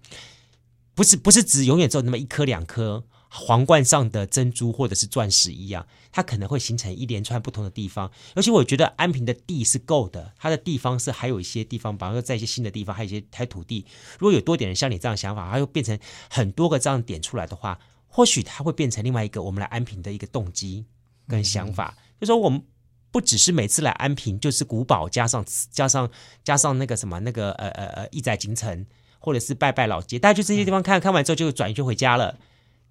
[0.94, 3.04] 不是不是只永远只有那么一颗两颗。
[3.28, 8.10] 皇冠上的珍珠或者是钻石一样，它可能会形成一连串不同的地方。
[8.34, 13.84] 而且我觉得安平的地是够的，它的地方是还有一些地方，比方说在一些新的地方，还有一些台土地。
[14.18, 15.98] 如果有多点人像你这样想法，它又变成
[16.30, 20.86] 很多个这样点出来的话，或许它会变成另外一个我们来安平的一个动机
[21.26, 21.94] 跟想法。
[21.96, 22.62] 嗯、就是说我们
[23.10, 26.08] 不只是每次来安平就是古堡加上加上
[26.44, 28.86] 加上那个什么那个呃呃呃亿载京城，
[29.18, 32.38] 或者是拜拜老街，大家就这些地方看看完之后就转移就回家了。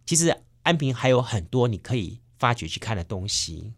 [0.06, 3.74] 其实安平还有很多你可以发掘去看的东西，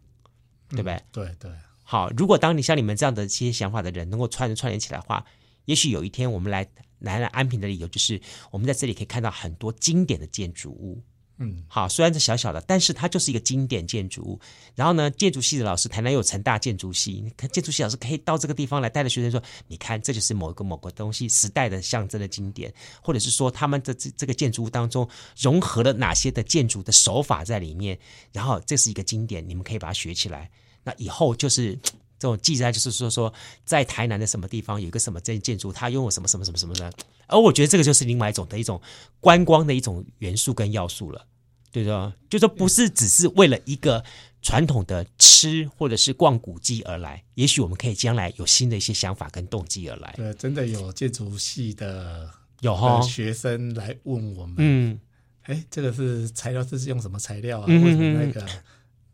[0.68, 0.94] 对不对？
[0.94, 1.50] 嗯、对对。
[1.82, 5.24] 好，如果当你像你们这样的这些想法的人能够串串联起来的话，
[5.64, 6.68] 也许有一天我们来
[6.98, 8.20] 来了安平的理由就是，
[8.50, 11.02] 我们在这里可以看到很多经典的建筑物。
[11.40, 14.40] 嗯，好，虽然是小小的，但是它就是一个经典建筑物。
[14.74, 27.96] 然后呢，建筑系的老师，台南有成大建筑系，你看建筑系老师可以到这个地方来带着学生说：“你看，这就是某一个某个东西时代的象征的经典，或者是说他们的这这个建筑物当中融合了哪些的建筑的手法在里面。
[28.32, 30.50] 然后这是一个经典，你们可以把它学起来。
[30.82, 31.78] 那以后就是
[32.18, 33.32] 这种记载，就是说说
[33.64, 36.92] 在台南的什么地方有一个什么建建筑，它拥有什么什么什么什么的。
[37.26, 38.80] 而我觉得这个就是另外一种的一种
[39.20, 41.26] 观光的一种元素跟要素了。”
[41.70, 44.02] 对的，就说不是只是为了一个
[44.40, 50.14] 传统的吃或者是逛古迹而来，也许我们可以将来有新的一些想法跟动机而来。
[50.16, 54.98] 对，真的有建筑系的有哈学生来问我们，嗯，
[55.42, 57.66] 哎，这个是材料，这是用什么材料啊？
[57.68, 58.46] 嗯、为什么那个？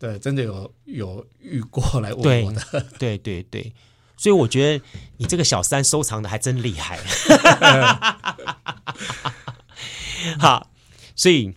[0.04, 2.60] 对，真的有有遇过来问我的。
[2.98, 3.72] 对对对对，
[4.18, 4.84] 所以我觉得
[5.16, 6.98] 你这个小三收藏的还真厉害。
[10.38, 10.70] 好，
[11.16, 11.54] 所以。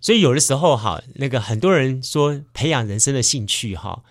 [0.00, 4.02] 所以有的时候哈，那个很多人说培养人生的兴趣哈，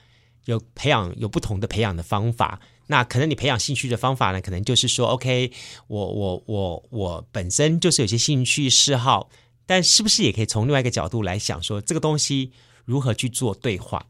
[0.46, 2.60] 有培养有不同的培养的方法。
[2.88, 5.52] 那可能你培养兴趣的方法呢，可能就是说，OK，
[5.86, 9.30] 我我我我本身就是有些兴趣嗜好，
[9.68, 12.52] 但是不是也可以从另外一个角度来想说，这个东西
[12.86, 14.06] 如何去做对话？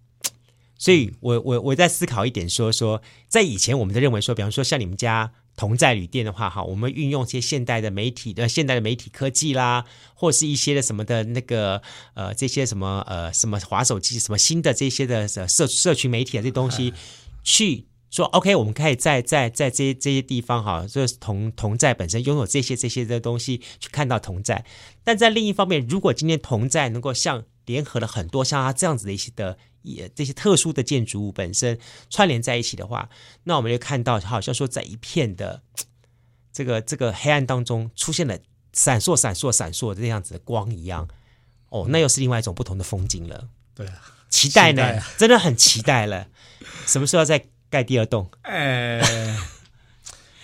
[0.78, 5.32] 所以我我我在思考一点说，说说在以前我们在认为说，比方说像你们家。
[5.55, 11.80] 同在旅店的话，哈，我们运用一些现代的媒体的现代的媒体科技啦，或是一些的什么的那个
[12.15, 16.91] 呃，这些什么呃什么滑手机什么新的这些的社社群媒体啊这些东西，
[17.43, 24.65] 去说 OK，我们可以在在在这些这些地方哈，就是同同在本身拥有这些这些的东西去看到同在，
[25.03, 29.57] 但在另一方面，如果今天同在能够像联合了很多像它这样子的一些的。
[29.84, 31.78] 也这些特殊的建筑物本身
[32.09, 33.09] 串联在一起的话，
[33.43, 35.61] 那我们就看到好像说在一片的
[36.53, 38.39] 这个这个黑暗当中出现了
[38.72, 41.09] 闪烁闪烁闪烁的这样子的光一样，
[41.68, 43.49] 哦，那又是另外一种不同的风景了。
[43.76, 46.30] 对啊，期待呢，待啊、 真的很期待了。
[46.86, 48.32] 什么时候要再盖第二栋？
[48.43, 49.01] 哎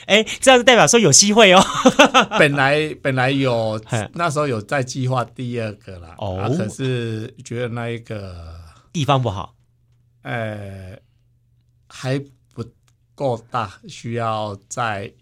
[0.09, 1.63] 哎，这样子代表说有机会哦。
[2.37, 3.79] 本来本来有
[4.13, 8.59] 那时候有在计划第二个啦，哦、啊，可是觉得那一个。
[8.91, 9.53] 地方不好，
[10.23, 10.97] 呃，
[11.87, 12.19] 还
[12.55, 12.65] 不
[13.13, 15.13] 够大，需要再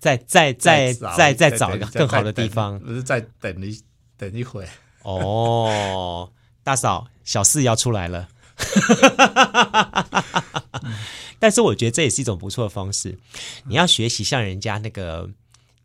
[0.00, 3.80] 再再再再再找一个更好的地方，不是再等一
[4.16, 4.66] 等一会。
[5.02, 6.28] 哦，
[6.64, 8.28] 大嫂，小四要出来了，
[11.38, 13.18] 但是我觉得这也是一种不错的方式。
[13.66, 15.28] 你要学习像人家那个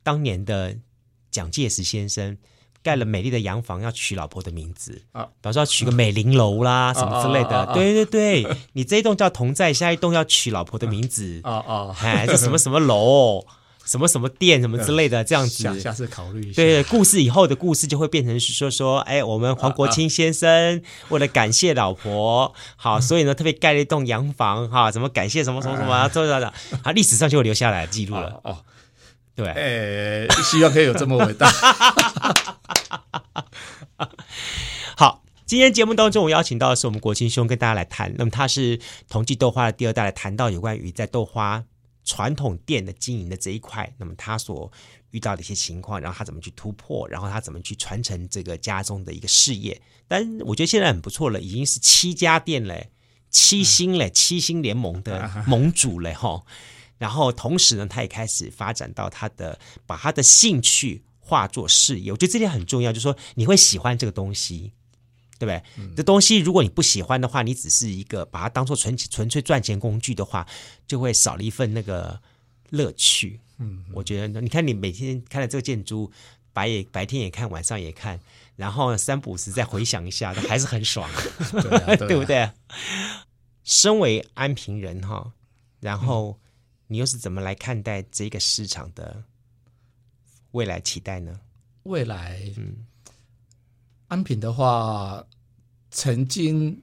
[0.03, 0.77] 当年的
[1.31, 2.37] 蒋介石先生。
[2.81, 7.65] 盖了美丽的洋房，要取老婆的名字啊，比方说要取个美玲楼啦，什么之类的。
[7.73, 13.45] 对对对，你这一栋叫同在，下一栋要取老婆的名字啊啊，哎，这什么什么楼，
[13.89, 15.63] 什么什么店，什么之类的，这样子。
[15.63, 16.61] 下下次考虑一下。
[16.61, 20.79] 对，故事以后的故事就会变成是说说，哎，我们黄国清先生
[21.09, 28.39] 为了感谢老婆，好，所以呢特别盖了一栋洋房，哈，怎么感谢什么什么什么，怎么怎么，啊，历史上就会留下来记录了。
[28.43, 28.59] 哦，
[29.35, 31.51] 对，哎，希望可以有这么伟大。
[34.95, 38.13] 好，今天节目当中，我邀请到的是我们国清兄跟大家来谈。
[38.19, 38.79] 那么他是
[39.09, 41.63] 同济豆花的第二代，来谈到有关于在豆花
[42.09, 43.87] 传统店的经营的这一块。
[43.97, 44.71] 那么他所
[45.11, 49.79] 遇到的一些情况，然后他怎么去突破，然后他怎么去传承这个家中的一个事业。
[50.07, 52.89] 但我觉得现在很不错了，已经是七家店嘞，
[53.29, 56.43] 七星嘞，七星联盟的 盟主嘞哈。
[56.97, 61.03] 然后同时呢，他也开始发展到他的把他的兴趣。
[61.21, 64.73] 化作事业，我觉得这点很重要，就是说你会喜欢这个东西，
[65.39, 65.63] 对不对？
[65.77, 70.45] 嗯、这东西如果你不喜欢的话，你只是一个把它当做纯纯粹赚钱工具的话，
[70.85, 72.21] 就会少了一份那个
[72.69, 73.39] 乐趣。
[73.57, 76.11] 嗯，我觉得你看你每天看了这个建筑，
[76.53, 78.19] 白也白天也看，晚上也看，
[78.55, 81.09] 然后三不五时再回想一下，还是很爽，
[81.51, 82.51] 对， 啊对，啊对不对？
[83.63, 85.33] 身为安平人哈，
[85.79, 86.39] 然后
[86.87, 89.23] 你又是怎么来看待这个市场的？
[90.51, 91.39] 未来期待呢？
[91.83, 92.87] 未来，嗯，
[94.07, 95.23] 安平的话，
[95.91, 96.81] 曾经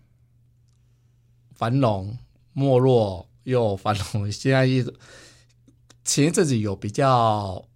[1.55, 2.19] 繁荣
[2.53, 4.85] 没落又繁荣，现在一
[6.05, 7.67] 前一阵子有比较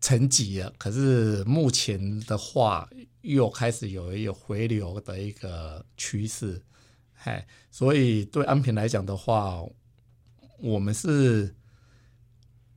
[0.00, 2.88] 沉寂了，可是目前的话
[3.22, 6.62] 又开始有一个回流的一个趋势，
[7.14, 9.62] 嘿，所以对安平来讲的话，
[10.58, 11.54] 我们是。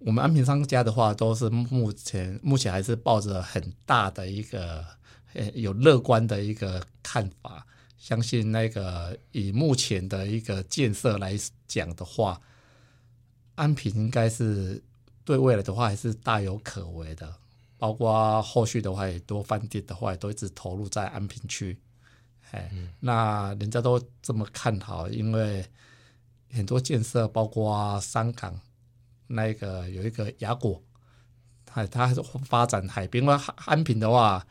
[0.05, 4.86] 我们安平商家的话，都是目前目前还是抱着很大的一个
[5.32, 7.66] 呃有乐观的一个看法，
[8.04, 11.39] 相信那个以目前的一个建设来
[11.70, 12.41] 讲的话，
[13.56, 14.84] 安平应该是
[15.24, 17.34] 对未来的话还是大有可为的，
[17.78, 21.80] 包括后续的话也多饭店的话也都一直投入在安平区，
[22.51, 25.66] 哎，那人家都这么看好，因为
[26.51, 28.60] 很多建设包括三港。
[29.28, 30.84] 那个有一个雅果，
[31.74, 33.24] 它它还是发展海边。
[33.24, 34.45] 因为安平的话，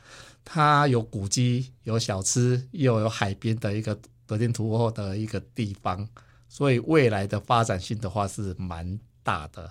[0.44, 6.08] 它有古迹、有小吃，又有海边的一个得天独厚的一个地方，
[6.48, 9.70] 所以未来的发展性的话是蛮大的。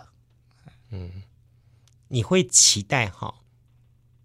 [0.91, 1.23] 嗯，
[2.07, 3.33] 你会期待哈，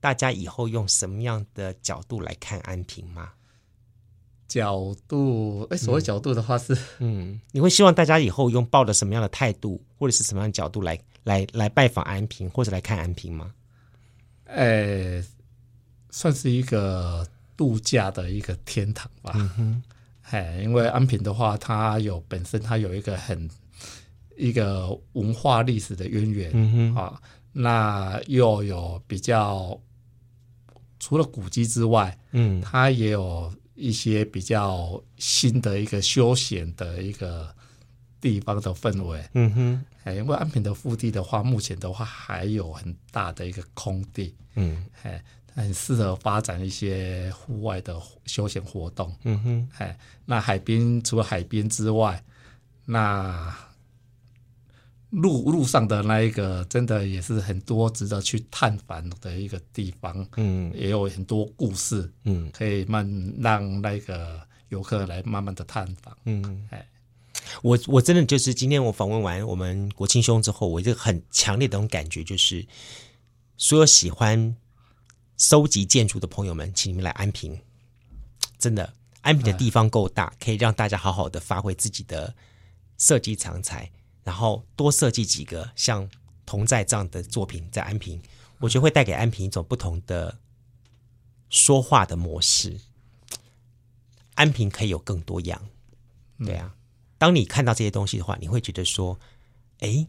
[0.01, 3.33] 大家以后用什么样的角度来看安平吗？
[4.49, 10.97] 角度，哎，所谓角度的话是，嗯，嗯，你会希望大家以后用抱着什么样的态度，或者是什么样的角度来
[11.27, 13.53] 来来拜访安平，或者来看安平吗？
[14.45, 15.21] 哎，
[16.11, 19.33] 算是一个度假的一个天堂吧。
[19.35, 19.83] 嗯哼，
[20.31, 23.51] 哎，因为安平的话，它有本身它有一个很
[24.37, 27.21] 一个文化历史的渊源，嗯哼啊，
[27.53, 29.79] 那又有比较
[31.01, 33.53] 除了古迹之外，嗯，它也有。
[33.79, 37.55] 一些比较新的一个休闲的一个
[38.23, 39.23] 地方的氛围。
[39.35, 45.21] 嗯哼，哎，因为安平的腹地的话，目前的话还有很大的一个空地，嗯，哎，
[45.53, 49.13] 很适合发展一些户外的休闲活动。
[49.25, 52.23] 嗯哼，哎，那海边除了海边之外，
[52.85, 53.53] 那
[55.11, 60.25] 路路上的那一个，真的也是很多值得去探访的一个地方。
[60.37, 63.05] 嗯，也有很多故事，嗯，可以慢
[63.39, 66.17] 让那个游客来慢慢的探访。
[66.27, 66.87] 嗯，哎，
[67.63, 72.67] 我我真的就是今天我访问完我们国庆兄之后，我就很强烈的那种感觉，就是
[73.57, 74.57] 所有喜欢
[75.37, 77.61] 收集建筑的朋友们，请你们来安平。
[78.59, 82.35] 真的，安平的地方够大，可以让大家好好的发挥自己的
[82.99, 83.91] 设计长才。
[84.25, 86.09] 然后多设计几个像
[86.45, 88.21] 同在这样的作品在安平，
[88.59, 90.39] 我觉得会带给安平一种不同的
[91.49, 92.81] 说话的模式。
[94.35, 95.69] 安平可以有更多样，
[96.39, 96.75] 对啊。
[97.19, 99.19] 当你看到这些东西的话，你会觉得说
[99.81, 100.07] ：“哎，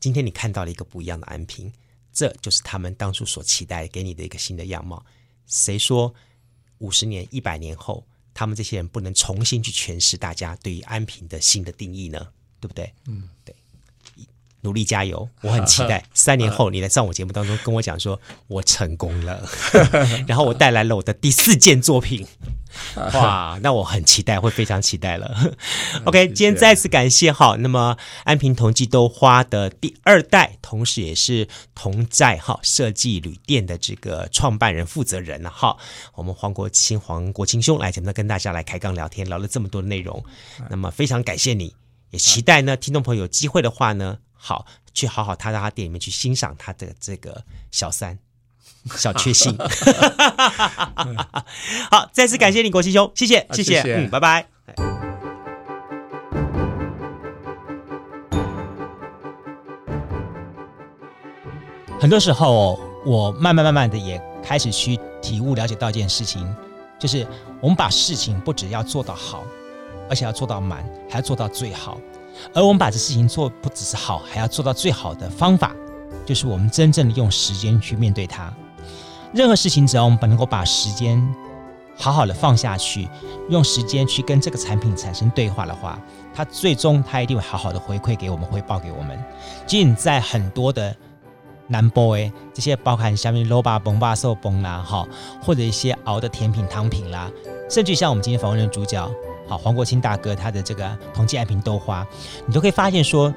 [0.00, 1.72] 今天你看到了一个不一样的安平，
[2.12, 5.04] 这就是他们当初所期待给你的一个新的样貌。”
[5.46, 6.14] 谁说
[6.78, 12.28] 五十年、一百年后，他们这些人不能重新去诠释大家对于安平的新的定义呢？
[12.60, 12.92] 对不对？
[13.06, 13.54] 嗯，对，
[14.62, 15.28] 努力加油！
[15.42, 19.46] 我很期待 三年后你来上我节目当中跟我讲说，我成功了，
[20.26, 22.26] 然后我带来了我的第四件作品。
[23.14, 25.54] 哇，那我很期待，会非常期待了。
[26.04, 35.76] OK，今天再次感谢哈，那么安平同济豆花的第二代，同时也是同在哈设计旅店的这个创办人负责人了哈，
[36.14, 40.24] 我们黄国清黄国清兄来节目跟大家来开杠聊天，聊了这么多的内容，
[40.70, 41.74] 那么非常感谢你。
[42.10, 48.16] 也期待呢，听众朋友有机会的话呢，好去好好他到他店里面去欣赏他的这个小三
[48.96, 49.56] 小确幸。
[51.90, 54.46] 好，再次感谢你，国清兄，谢谢，谢谢，谢谢嗯，拜拜。
[62.00, 66.54] 很多时候，我慢慢慢慢的也开始去体悟、了解到一件事情，
[66.98, 67.26] 就是
[67.60, 69.44] 我们把事情不只要做到好。
[70.06, 71.98] 而且要做到满，还要做到最好。
[72.52, 75.74] 而我们把这事情做不只是好，还要做到最好的方法，
[76.26, 78.52] 就是我们真正的用时间去面对它。
[79.34, 81.20] 任何事情，只要我们能够把时间
[81.96, 83.08] 好好的放下去，
[83.50, 85.98] 用时间去跟这个产品产生对话的话，
[86.32, 89.18] 它最终它一定会好好的回馈给我们，回报给我们。
[89.66, 90.94] 其实，在很多的
[91.66, 95.04] 南波诶，这些包含下面萝卜崩、巴寿崩啦，哈，
[95.42, 97.28] 或者一些熬的甜品、汤品啦，
[97.68, 99.10] 甚至像我们今天访问的主角。
[99.48, 102.06] 好，黄国清大哥他的这个同济爱平豆花，
[102.46, 103.34] 你都可以发现说，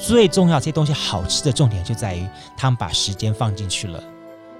[0.00, 2.24] 最重要这些东西好吃的重点就在于
[2.56, 4.00] 他们把时间放进去了。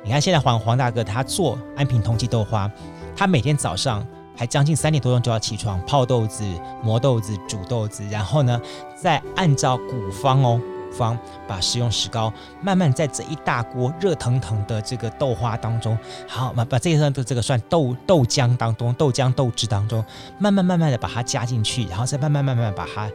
[0.04, 2.70] 你看现在黄黄大哥他做安平通济豆花，
[3.16, 6.44] 他每天早上还将近三点多钟就要起床泡豆子、
[6.82, 8.60] 磨豆子、煮豆子，然后呢
[8.94, 10.60] 再按照古方哦。
[10.90, 12.32] 古方把食用石膏
[12.62, 15.98] 慢慢在这一大锅热腾腾的这个豆花当中，
[16.28, 20.04] 好，把把这个的这个算豆豆浆当中豆浆豆汁当中，
[20.38, 23.10] 慢慢慢慢的把它加进去，然后再慢慢慢慢把它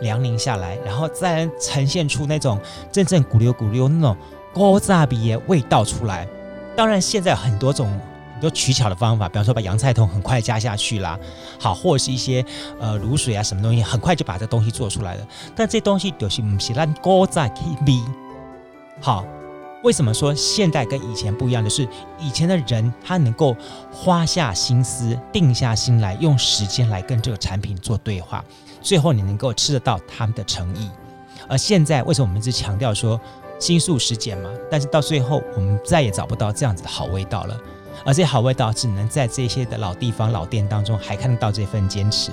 [0.00, 2.56] 凉凝下来，然后再呈现出那种
[2.92, 4.16] 真正咕溜咕溜那种
[4.54, 6.26] 古早味的味道出来。
[6.74, 7.90] 当然，现在很多种。
[8.34, 11.16] 很多取巧的方法，比方说把洋菜桶很快加下去啦，
[11.58, 12.44] 好，或者是一些
[12.80, 15.26] 呃卤水啊什么东西，很快就把这东西做出来了。
[15.54, 18.02] 但这东西就是不是让锅在 KB。
[19.00, 19.24] 好，
[19.84, 21.62] 为什么说现代跟以前不一样？
[21.62, 21.88] 就是
[22.18, 23.56] 以前的人他能够
[23.92, 28.44] 花下心思、定下心来，用时间来跟这个产品做对话，
[28.82, 30.90] 最后你能够吃得到他们的诚意。
[31.48, 33.18] 而现在为什么我们一直强调说
[33.58, 34.50] 新素食碱嘛？
[34.70, 37.58] 但是到最后我们再也找不到这样子的好味道了。
[38.04, 42.30] 而这些好味道只能在这些的老地方、老店当中还看得到这份坚持。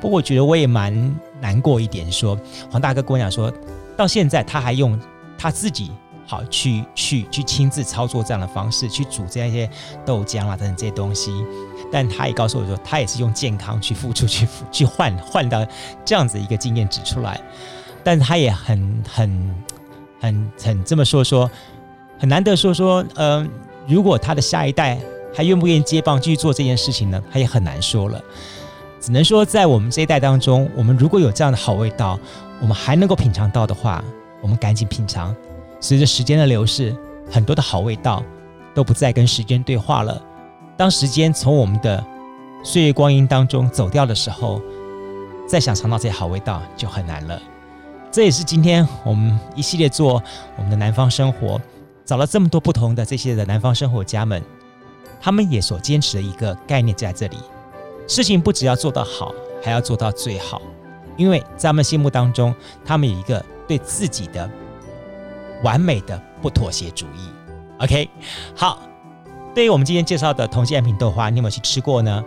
[0.00, 2.36] 不过我觉得我也蛮难过一点说，
[2.70, 3.52] 黄大哥跟我讲说，
[3.96, 4.98] 到现在他还用
[5.38, 5.92] 他自己
[6.26, 9.70] 好去去去亲自操作这样的方式去煮这样一些
[10.04, 11.30] 豆浆啊等等这些东西，
[11.92, 15.64] 但他也告诉我说，他也是用健康去付出 去去换换到
[16.04, 17.40] 这样子一个经验值出来。
[18.02, 19.54] 但是他也很很
[20.24, 21.50] 很很这么说说，
[22.18, 23.48] 很难得说说，嗯、呃。
[23.86, 24.98] 如果他的下一代
[25.34, 27.22] 还愿不愿意接棒继续做这件事情呢？
[27.30, 28.18] 他也很难说了。
[28.98, 32.18] 只能说，在我们这一代当中，我们如果有这样的好味道，
[32.62, 34.02] 我们还能够品尝到的话，
[34.40, 35.36] 我们赶紧品尝。
[35.80, 36.96] 随着时间的流逝，
[37.30, 38.22] 很多的好味道
[38.74, 40.18] 都不再跟时间对话了。
[40.78, 42.02] 当时间从我们的
[42.62, 44.62] 岁月光阴当中走掉的时候，
[45.46, 47.38] 再想尝到这些好味道就很难了。
[48.14, 50.22] 这也是今天我们一系列做
[50.56, 51.60] 我们的南方生活。
[52.04, 54.40] 找了这么多不同的这些的南方生活家们，
[55.20, 57.36] 他们也所坚持的一个概念在这里：
[58.06, 59.34] 事情不只要做到好，
[59.64, 60.62] 还要做到最好。
[61.16, 62.54] 因为在他们心目当中，
[62.84, 64.48] 他们有一个对自己的
[65.64, 67.28] 完美的不妥协主义。
[67.78, 68.08] OK，
[68.54, 68.78] 好，
[69.56, 72.24] 对于我们今天介绍的同济安平豆花，你有没有去吃过呢？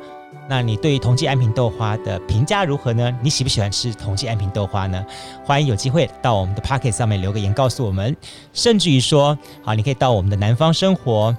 [0.49, 3.13] 那你对于同济安平豆花的评价如何呢？
[3.21, 5.05] 你喜不喜欢吃同济安平豆花呢？
[5.43, 8.15] 欢迎有机会到我们的 Pocket 上面留个言告诉我们，
[8.53, 11.35] 甚至于说，好，你可以到我们的南方生活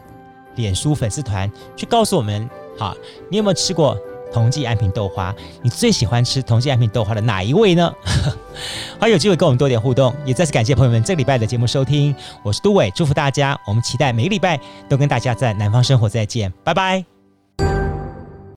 [0.56, 2.48] 脸书粉丝团去告诉我们，
[2.78, 2.94] 好，
[3.30, 3.96] 你有没有吃过
[4.32, 5.34] 同济安平豆花？
[5.62, 7.90] 你最喜欢吃同济安平豆花的哪一位呢？
[9.00, 17.17] 欢迎有机会跟我们多点互动，也再次感谢朋友们这个礼拜的节目收听，我是都伟，祝福大家，我们期待每个礼拜都跟大家在南方生活再见，拜拜。